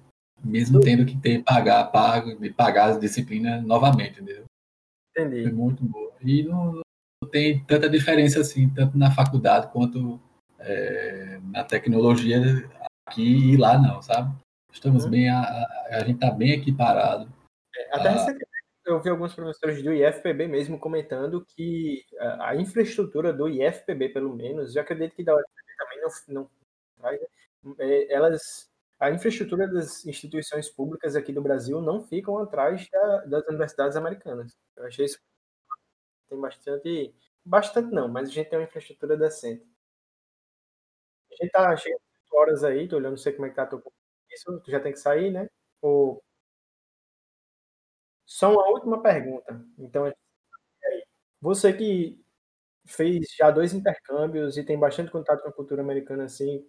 mesmo 0.43 0.81
tendo 0.81 1.05
que 1.05 1.17
ter 1.17 1.43
pagar, 1.43 1.85
pago, 1.85 2.35
de 2.39 2.49
pagar 2.49 2.91
as 2.91 2.99
disciplinas 2.99 3.63
novamente, 3.63 4.21
entendeu? 4.21 4.45
Entendi. 5.11 5.43
Foi 5.43 5.51
muito 5.51 5.83
boa. 5.83 6.11
E 6.21 6.43
não, 6.43 6.81
não 7.21 7.29
tem 7.29 7.63
tanta 7.65 7.89
diferença 7.89 8.41
assim, 8.41 8.69
tanto 8.69 8.97
na 8.97 9.11
faculdade 9.11 9.71
quanto 9.71 10.19
é, 10.59 11.39
na 11.43 11.63
tecnologia 11.63 12.69
aqui 13.05 13.53
e 13.53 13.57
lá 13.57 13.77
não, 13.77 14.01
sabe? 14.01 14.35
Estamos 14.71 15.05
uhum. 15.05 15.11
bem, 15.11 15.29
a, 15.29 15.39
a, 15.39 15.87
a, 15.91 15.99
gente 15.99 16.15
está 16.15 16.31
bem 16.31 16.51
equiparado. 16.51 17.31
É, 17.75 17.95
até 17.95 18.09
recentemente 18.09 18.47
eu 18.85 19.01
vi 19.01 19.09
alguns 19.09 19.33
professores 19.33 19.81
do 19.81 19.93
IFPB 19.93 20.47
mesmo 20.47 20.79
comentando 20.79 21.45
que 21.45 22.03
a, 22.19 22.49
a 22.49 22.55
infraestrutura 22.55 23.31
do 23.31 23.47
IFPB, 23.47 24.09
pelo 24.09 24.35
menos, 24.35 24.75
eu 24.75 24.81
acredito 24.81 25.15
que 25.15 25.23
da 25.23 25.33
UFPB 25.33 25.77
também 25.77 26.01
não, 26.01 26.41
não 26.41 26.49
né? 27.03 27.17
É, 27.79 28.13
elas 28.13 28.69
a 28.99 29.11
infraestrutura 29.11 29.67
das 29.67 30.05
instituições 30.05 30.69
públicas 30.69 31.15
aqui 31.15 31.33
do 31.33 31.41
Brasil 31.41 31.81
não 31.81 32.01
ficam 32.01 32.37
atrás 32.39 32.87
da, 32.89 33.17
das 33.25 33.47
universidades 33.47 33.97
americanas. 33.97 34.55
Eu 34.77 34.85
achei 34.85 35.05
isso 35.05 35.19
tem 36.29 36.39
bastante 36.41 37.15
bastante 37.45 37.93
não, 37.93 38.09
mas 38.09 38.27
a 38.29 38.31
gente 38.33 38.49
tem 38.49 38.59
uma 38.59 38.65
infraestrutura 38.65 39.15
decente. 39.17 39.65
A 41.31 41.35
gente 41.43 41.51
tá 41.51 41.75
chegando 41.77 42.01
horas 42.31 42.63
aí, 42.63 42.87
tô 42.87 42.95
olhando, 42.97 43.11
não 43.11 43.17
sei 43.17 43.33
como 43.33 43.45
é 43.45 43.49
que 43.49 43.55
tá 43.55 43.65
teu 43.67 43.83
isso, 44.31 44.59
tu 44.61 44.71
já 44.71 44.79
tem 44.79 44.91
que 44.93 44.99
sair, 44.99 45.31
né? 45.31 45.47
Ou 45.81 46.23
só 48.25 48.51
uma 48.51 48.67
última 48.69 49.01
pergunta. 49.01 49.65
Então, 49.77 50.11
você 51.41 51.73
que 51.73 52.19
fez 52.87 53.27
já 53.37 53.51
dois 53.51 53.73
intercâmbios 53.73 54.57
e 54.57 54.65
tem 54.65 54.79
bastante 54.79 55.11
contato 55.11 55.43
com 55.43 55.49
a 55.49 55.53
cultura 55.53 55.81
americana 55.81 56.25
assim, 56.25 56.65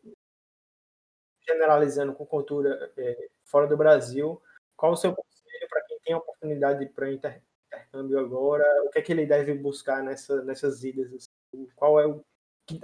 generalizando 1.47 2.15
com 2.15 2.27
cultura 2.27 2.93
é, 2.97 3.29
fora 3.45 3.67
do 3.67 3.77
Brasil, 3.77 4.41
qual 4.77 4.93
o 4.93 4.97
seu 4.97 5.15
conselho 5.15 5.69
para 5.69 5.83
quem 5.83 5.99
tem 6.01 6.15
oportunidade 6.15 6.87
para 6.87 7.13
inter, 7.13 7.43
intercâmbio 7.67 8.19
agora? 8.19 8.65
O 8.85 8.91
que 8.91 8.99
é 8.99 9.03
que 9.03 9.13
ele 9.13 9.27
deve 9.27 9.55
buscar 9.55 10.03
nessa, 10.03 10.43
nessas 10.43 10.83
idas? 10.85 11.13
Assim? 11.13 11.69
Qual 11.77 12.01
é 12.01 12.07
o 12.07 12.25
que, 12.67 12.81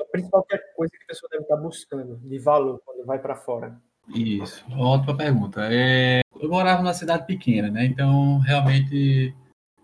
a 0.00 0.04
principal 0.04 0.46
coisa 0.74 0.90
que 0.90 1.04
a 1.04 1.06
pessoa 1.06 1.30
deve 1.30 1.42
estar 1.42 1.56
buscando 1.56 2.16
de 2.16 2.38
valor 2.38 2.80
quando 2.84 3.04
vai 3.04 3.18
para 3.18 3.36
fora? 3.36 3.80
Isso, 4.08 4.64
ótima 4.72 5.16
pergunta. 5.16 5.68
É, 5.70 6.20
eu 6.40 6.48
morava 6.48 6.82
numa 6.82 6.94
cidade 6.94 7.26
pequena, 7.26 7.70
né? 7.70 7.84
Então 7.84 8.38
realmente 8.38 9.34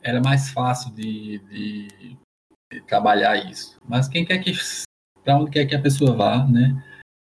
era 0.02 0.20
mais 0.20 0.50
fácil 0.50 0.94
de, 0.94 1.38
de, 1.38 2.16
de 2.70 2.80
trabalhar 2.86 3.36
isso. 3.50 3.80
Mas 3.88 4.08
quem 4.08 4.24
quer 4.24 4.38
que 4.38 4.52
para 5.24 5.36
onde 5.36 5.50
quer 5.50 5.66
que 5.66 5.74
a 5.74 5.82
pessoa 5.82 6.16
vá, 6.16 6.46
né? 6.46 6.82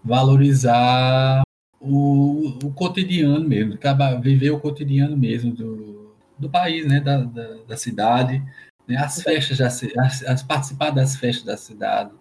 Valorizar 0.05 1.43
o, 1.81 2.59
o 2.65 2.73
cotidiano 2.73 3.49
mesmo, 3.49 3.75
acabar 3.75 4.21
viver 4.21 4.51
o 4.51 4.61
cotidiano 4.61 5.17
mesmo 5.17 5.53
do, 5.53 6.15
do 6.39 6.49
país, 6.49 6.87
né? 6.87 7.01
Da, 7.01 7.19
da, 7.19 7.55
da 7.69 7.77
cidade, 7.77 8.43
né? 8.87 8.97
as 8.97 9.23
festas, 9.23 9.59
da, 9.59 9.67
as, 10.03 10.23
as, 10.25 10.43
participar 10.43 10.91
das 10.91 11.17
festas 11.17 11.45
da 11.45 11.57
cidade, 11.57 12.13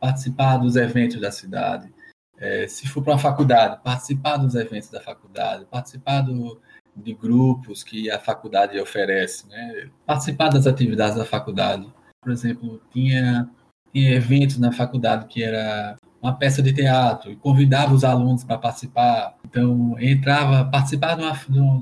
participar 0.00 0.58
dos 0.58 0.76
eventos 0.76 1.20
da 1.20 1.30
cidade. 1.30 1.92
É, 2.36 2.66
se 2.66 2.88
for 2.88 3.02
para 3.02 3.12
uma 3.12 3.18
faculdade, 3.18 3.80
participar 3.82 4.36
dos 4.36 4.54
eventos 4.54 4.90
da 4.90 5.00
faculdade, 5.00 5.64
participar 5.66 6.22
do, 6.22 6.60
de 6.96 7.14
grupos 7.14 7.82
que 7.82 8.10
a 8.10 8.18
faculdade 8.18 8.78
oferece, 8.78 9.48
né? 9.48 9.88
participar 10.06 10.48
das 10.48 10.66
atividades 10.66 11.16
da 11.16 11.24
faculdade. 11.24 11.86
Por 12.20 12.32
exemplo, 12.32 12.80
tinha, 12.92 13.48
tinha 13.92 14.14
eventos 14.14 14.58
na 14.58 14.72
faculdade 14.72 15.26
que 15.26 15.42
era 15.42 15.96
uma 16.24 16.34
peça 16.34 16.62
de 16.62 16.72
teatro 16.72 17.30
e 17.30 17.36
convidava 17.36 17.92
os 17.92 18.02
alunos 18.02 18.42
para 18.42 18.56
participar. 18.56 19.36
Então, 19.44 19.94
entrava, 20.00 20.64
participar 20.64 21.16
de 21.16 21.22
uma, 21.22 21.32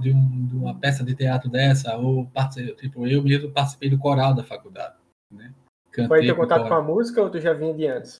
de, 0.01 0.11
um, 0.11 0.47
de 0.47 0.57
uma 0.57 0.75
peça 0.75 1.05
de 1.05 1.15
teatro 1.15 1.49
dessa, 1.49 1.97
ou 1.97 2.29
tipo, 2.77 3.07
eu 3.07 3.23
mesmo 3.23 3.53
participei 3.53 3.89
do 3.89 3.99
coral 3.99 4.35
da 4.35 4.43
faculdade. 4.43 4.97
Né? 5.31 5.55
Cantei 5.93 6.09
Foi 6.09 6.27
teu 6.27 6.35
contato 6.35 6.67
com 6.67 6.75
a 6.75 6.83
música 6.83 7.23
ou 7.23 7.31
tu 7.31 7.39
já 7.39 7.53
vinha 7.53 7.73
de 7.73 7.87
antes? 7.87 8.17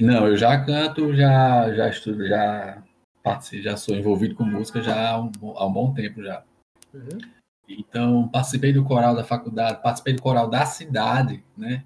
Não, 0.00 0.26
eu 0.26 0.36
já 0.36 0.58
canto, 0.64 1.14
já, 1.14 1.72
já 1.72 1.88
estudo, 1.88 2.26
já 2.26 2.82
participo, 3.22 3.62
já 3.62 3.76
sou 3.76 3.94
envolvido 3.94 4.34
com 4.34 4.42
música 4.42 4.82
já 4.82 5.10
há 5.10 5.20
um, 5.20 5.30
há 5.54 5.66
um 5.66 5.72
bom 5.72 5.94
tempo 5.94 6.20
já. 6.20 6.42
Uhum. 6.92 7.18
Então, 7.68 8.28
participei 8.28 8.72
do 8.72 8.84
coral 8.84 9.14
da 9.14 9.22
faculdade, 9.22 9.80
participei 9.80 10.14
do 10.14 10.22
coral 10.22 10.50
da 10.50 10.66
cidade, 10.66 11.44
né? 11.56 11.84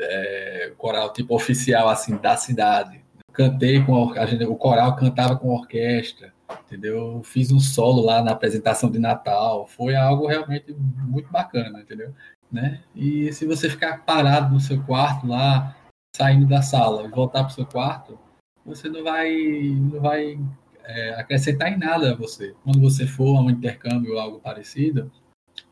É, 0.00 0.72
coral 0.76 1.12
tipo 1.12 1.32
oficial, 1.32 1.88
assim, 1.88 2.16
da 2.16 2.36
cidade. 2.36 3.03
Cantei 3.34 3.84
com 3.84 4.12
a, 4.12 4.26
gente, 4.26 4.44
o 4.44 4.54
coral 4.54 4.94
cantava 4.94 5.36
com 5.36 5.48
orquestra, 5.48 6.32
entendeu? 6.66 7.20
Fiz 7.24 7.50
um 7.50 7.58
solo 7.58 8.00
lá 8.00 8.22
na 8.22 8.30
apresentação 8.30 8.88
de 8.88 9.00
Natal. 9.00 9.66
Foi 9.66 9.96
algo 9.96 10.28
realmente 10.28 10.72
muito 10.72 11.28
bacana, 11.30 11.80
entendeu? 11.80 12.14
Né? 12.50 12.80
E 12.94 13.32
se 13.32 13.44
você 13.44 13.68
ficar 13.68 14.04
parado 14.04 14.54
no 14.54 14.60
seu 14.60 14.80
quarto 14.84 15.26
lá, 15.26 15.76
saindo 16.16 16.46
da 16.46 16.62
sala 16.62 17.04
e 17.04 17.08
voltar 17.08 17.42
para 17.42 17.50
o 17.50 17.54
seu 17.54 17.66
quarto, 17.66 18.16
você 18.64 18.88
não 18.88 19.02
vai, 19.02 19.36
não 19.36 20.00
vai 20.00 20.38
é, 20.84 21.14
acrescentar 21.20 21.72
em 21.72 21.76
nada 21.76 22.12
a 22.12 22.16
você. 22.16 22.54
Quando 22.62 22.80
você 22.80 23.04
for 23.04 23.36
a 23.36 23.40
um 23.40 23.50
intercâmbio 23.50 24.12
ou 24.12 24.20
algo 24.20 24.38
parecido, 24.38 25.10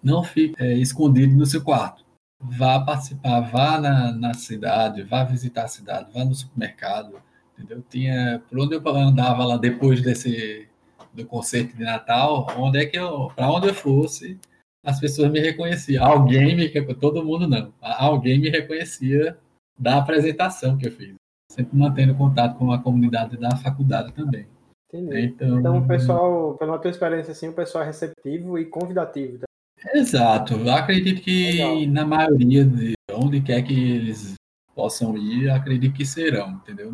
não 0.03 0.25
fique 0.25 0.61
é, 0.61 0.75
escondido 0.75 1.37
no 1.37 1.47
seu 1.47 1.63
quarto. 1.63 2.05
Vá 2.41 2.81
participar, 2.81 3.41
vá 3.41 3.81
na, 3.81 4.11
na 4.11 4.35
cidade, 4.35 5.05
vá 5.05 5.23
visitar 5.23 5.65
a 5.65 5.69
cidade, 5.69 6.13
vá 6.13 6.25
no 6.25 6.35
supermercado, 6.35 7.23
entendeu? 7.57 7.83
Tinha, 7.89 8.43
por 8.49 8.59
onde 8.59 8.75
eu 8.75 8.89
andava 8.89 9.45
lá 9.45 9.57
depois 9.57 10.03
desse 10.03 10.69
do 11.13 11.27
concerto 11.27 11.77
de 11.77 11.85
Natal, 11.85 12.47
onde 12.57 12.79
é 12.79 12.87
que 12.87 12.99
eu, 12.99 13.31
para 13.37 13.51
onde 13.51 13.69
eu 13.69 13.75
fosse, 13.75 14.39
as 14.85 14.99
pessoas 14.99 15.31
me 15.31 15.41
reconheciam. 15.41 16.05
Alguém 16.05 16.57
me, 16.57 16.69
todo 16.95 17.25
mundo 17.25 17.47
não, 17.47 17.73
alguém 17.81 18.39
me 18.39 18.49
reconhecia 18.49 19.37
da 19.79 19.99
apresentação 19.99 20.77
que 20.77 20.87
eu 20.87 20.93
fiz. 20.93 21.15
Sempre 21.51 21.77
mantendo 21.77 22.15
contato 22.15 22.57
com 22.57 22.73
a 22.73 22.83
comunidade 22.83 23.37
da 23.37 23.55
faculdade 23.57 24.13
também. 24.13 24.47
Entendi. 24.93 25.21
Então, 25.21 25.59
então 25.61 25.79
o 25.79 25.87
pessoal, 25.87 26.55
pela 26.55 26.79
tua 26.79 26.91
experiência, 26.91 27.33
assim, 27.33 27.49
o 27.49 27.53
pessoal 27.53 27.85
é 27.85 27.87
receptivo 27.87 28.59
e 28.59 28.65
convidativo. 28.65 29.39
Tá? 29.39 29.47
Exato. 29.95 30.55
Eu 30.55 30.73
acredito 30.73 31.21
que 31.23 31.53
Legal. 31.53 31.87
na 31.89 32.07
maioria 32.07 32.65
de 32.65 32.95
onde 33.13 33.41
quer 33.41 33.63
que 33.63 33.73
eles 33.73 34.35
possam 34.75 35.17
ir, 35.17 35.51
acredito 35.51 35.95
que 35.95 36.05
serão, 36.05 36.53
entendeu? 36.53 36.93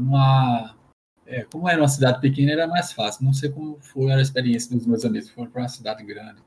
É, 1.26 1.44
como 1.44 1.68
era 1.68 1.80
uma 1.80 1.88
cidade 1.88 2.20
pequena, 2.20 2.52
era 2.52 2.66
mais 2.66 2.92
fácil. 2.92 3.24
Não 3.24 3.32
sei 3.32 3.50
como 3.50 3.78
foi 3.80 4.10
a 4.12 4.20
experiência 4.20 4.74
dos 4.74 4.86
meus 4.86 5.04
amigos 5.04 5.28
que 5.28 5.34
foram 5.34 5.50
para 5.50 5.62
uma 5.62 5.68
cidade 5.68 6.02
grande. 6.04 6.42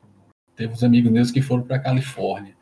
Teve 0.56 0.74
uns 0.74 0.84
amigos 0.84 1.12
meus 1.12 1.32
que 1.32 1.42
foram 1.42 1.64
para 1.64 1.76
a 1.78 1.80
Califórnia. 1.80 2.56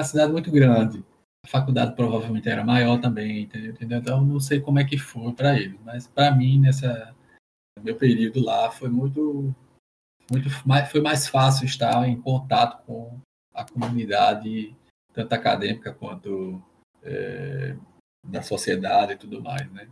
Uma 0.00 0.06
cidade 0.06 0.32
muito 0.32 0.50
grande 0.50 1.04
a 1.44 1.48
faculdade 1.48 1.94
provavelmente 1.94 2.48
era 2.48 2.64
maior 2.64 3.00
também, 3.00 3.42
entendeu? 3.42 3.98
Então 3.98 4.24
não 4.24 4.40
sei 4.40 4.60
como 4.60 4.78
é 4.78 4.84
que 4.84 4.98
foi 4.98 5.32
para 5.32 5.58
ele, 5.58 5.78
mas 5.84 6.06
para 6.06 6.30
mim 6.30 6.60
nessa 6.60 7.14
meu 7.82 7.96
período 7.96 8.44
lá 8.44 8.70
foi 8.70 8.90
muito 8.90 9.54
muito 10.30 10.48
mais 10.66 10.90
foi 10.90 11.00
mais 11.00 11.26
fácil 11.26 11.64
estar 11.64 12.06
em 12.06 12.20
contato 12.20 12.84
com 12.84 13.18
a 13.54 13.64
comunidade 13.64 14.76
tanto 15.14 15.32
acadêmica 15.32 15.92
quanto 15.92 16.62
é, 17.02 17.76
da 18.24 18.42
sociedade 18.42 19.12
e 19.12 19.16
tudo 19.16 19.42
mais, 19.42 19.70
né? 19.72 19.88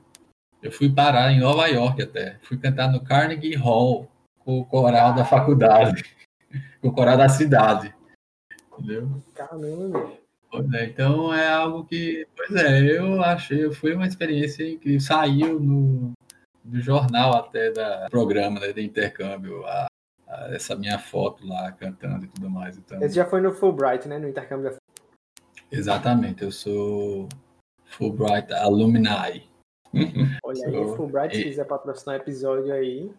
Eu 0.62 0.72
fui 0.72 0.92
parar 0.92 1.32
em 1.32 1.40
Nova 1.40 1.66
York 1.66 2.02
até, 2.02 2.38
fui 2.42 2.58
cantar 2.58 2.90
no 2.90 3.02
Carnegie 3.02 3.54
Hall 3.54 4.08
com 4.40 4.58
o 4.58 4.64
coral 4.64 5.14
da 5.14 5.24
faculdade, 5.24 6.02
com 6.80 6.88
o 6.88 6.92
coral 6.92 7.16
da 7.16 7.28
cidade, 7.28 7.94
entendeu? 8.72 9.22
Caramba, 9.34 10.18
Pois 10.50 10.72
é, 10.72 10.84
então 10.86 11.32
é 11.32 11.46
algo 11.46 11.84
que, 11.84 12.26
pois 12.34 12.54
é, 12.54 12.98
eu 12.98 13.22
achei, 13.22 13.70
foi 13.70 13.94
uma 13.94 14.06
experiência 14.06 14.78
que 14.78 14.98
saiu 14.98 15.60
no, 15.60 16.12
no 16.64 16.80
jornal 16.80 17.34
até 17.34 17.70
da 17.70 18.08
programa 18.10 18.58
né, 18.58 18.72
de 18.72 18.82
intercâmbio, 18.82 19.64
a, 19.66 19.86
a, 20.26 20.54
essa 20.54 20.74
minha 20.74 20.98
foto 20.98 21.46
lá 21.46 21.70
cantando 21.72 22.24
e 22.24 22.28
tudo 22.28 22.48
mais. 22.48 22.78
Então, 22.78 23.02
Esse 23.02 23.16
já 23.16 23.26
foi 23.26 23.42
no 23.42 23.52
Fulbright, 23.52 24.08
né, 24.08 24.18
no 24.18 24.28
intercâmbio 24.28 24.70
da 24.70 24.76
Exatamente, 25.70 26.42
eu 26.42 26.50
sou 26.50 27.28
Fulbright 27.84 28.52
Alumni. 28.52 29.48
Olha 30.44 30.66
aí, 30.66 30.96
Fulbright, 30.96 31.36
se 31.36 31.44
quiser 31.44 31.64
patrocinar 31.64 32.16
episódio 32.16 32.72
aí. 32.72 33.10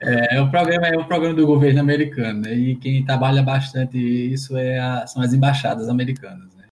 É, 0.00 0.36
é, 0.36 0.40
o 0.40 0.50
programa 0.50 0.88
é 0.88 0.98
um 0.98 1.04
programa 1.04 1.34
do 1.34 1.46
governo 1.46 1.80
americano, 1.80 2.42
né? 2.42 2.54
E 2.54 2.76
quem 2.76 3.04
trabalha 3.04 3.42
bastante 3.42 3.98
isso 3.98 4.56
é 4.56 4.78
a, 4.78 5.06
são 5.06 5.22
as 5.22 5.32
embaixadas 5.32 5.88
americanas, 5.88 6.54
né? 6.56 6.64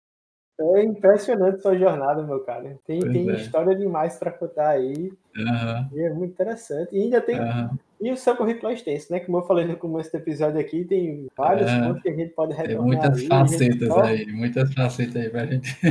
É 0.60 0.84
impressionante 0.84 1.62
sua 1.62 1.78
jornada, 1.78 2.24
meu 2.24 2.40
cara. 2.40 2.80
Tem, 2.86 3.00
tem 3.00 3.30
é. 3.30 3.36
história 3.36 3.76
demais 3.76 4.18
para 4.18 4.32
contar 4.32 4.70
aí. 4.70 5.12
Uhum. 5.36 6.00
é 6.00 6.10
muito 6.10 6.32
interessante. 6.32 6.96
E 6.96 7.04
ainda 7.04 7.22
tem. 7.22 7.40
Uhum. 7.40 7.70
E 8.00 8.12
o 8.12 8.18
seu 8.18 8.36
currículo 8.36 8.72
é 8.72 8.76
extenso, 8.76 9.12
né? 9.12 9.20
Como 9.20 9.40
eu 9.40 9.44
falei 9.44 9.66
no 9.66 9.76
começo 9.76 10.12
do 10.12 10.18
episódio 10.18 10.60
aqui, 10.60 10.86
tem 10.86 11.28
vários 11.36 11.72
uhum. 11.72 11.88
pontos 11.88 12.04
que 12.04 12.10
a 12.10 12.16
gente 12.16 12.34
pode 12.34 12.54
retomar. 12.54 12.78
Tem 12.78 12.86
muitas 12.86 13.20
aí, 13.20 13.28
facetas 13.28 13.98
aí, 13.98 14.26
muitas 14.28 14.74
facetas 14.74 15.16
aí 15.16 15.30
pra 15.30 15.46
gente 15.48 15.76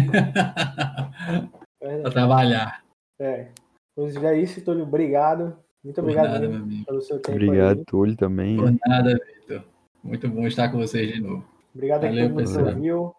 pra 1.81 2.11
trabalhar. 2.11 2.85
É. 3.19 3.49
Pois 3.95 4.15
é 4.17 4.39
isso, 4.39 4.65
Túlio. 4.65 4.85
Obrigado. 4.85 5.57
Muito 5.83 6.01
obrigado 6.01 6.33
nada, 6.33 6.85
pelo 6.87 7.01
seu 7.01 7.19
tempo. 7.19 7.37
Obrigado, 7.37 7.79
aí. 7.79 7.85
Túlio, 7.85 8.17
também. 8.17 8.57
Por 8.57 8.77
nada, 8.87 9.19
Vitor. 9.41 9.65
Muito 10.03 10.29
bom 10.29 10.47
estar 10.47 10.71
com 10.71 10.79
vocês 10.79 11.13
de 11.13 11.21
novo. 11.21 11.45
Obrigado 11.75 12.03
Valeu, 12.03 12.25
a 12.25 12.29
todo 12.29 12.35
mundo 12.35 12.53
que 12.53 12.75
ouviu. 12.75 13.15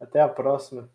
Até 0.00 0.20
a 0.20 0.28
próxima. 0.28 0.88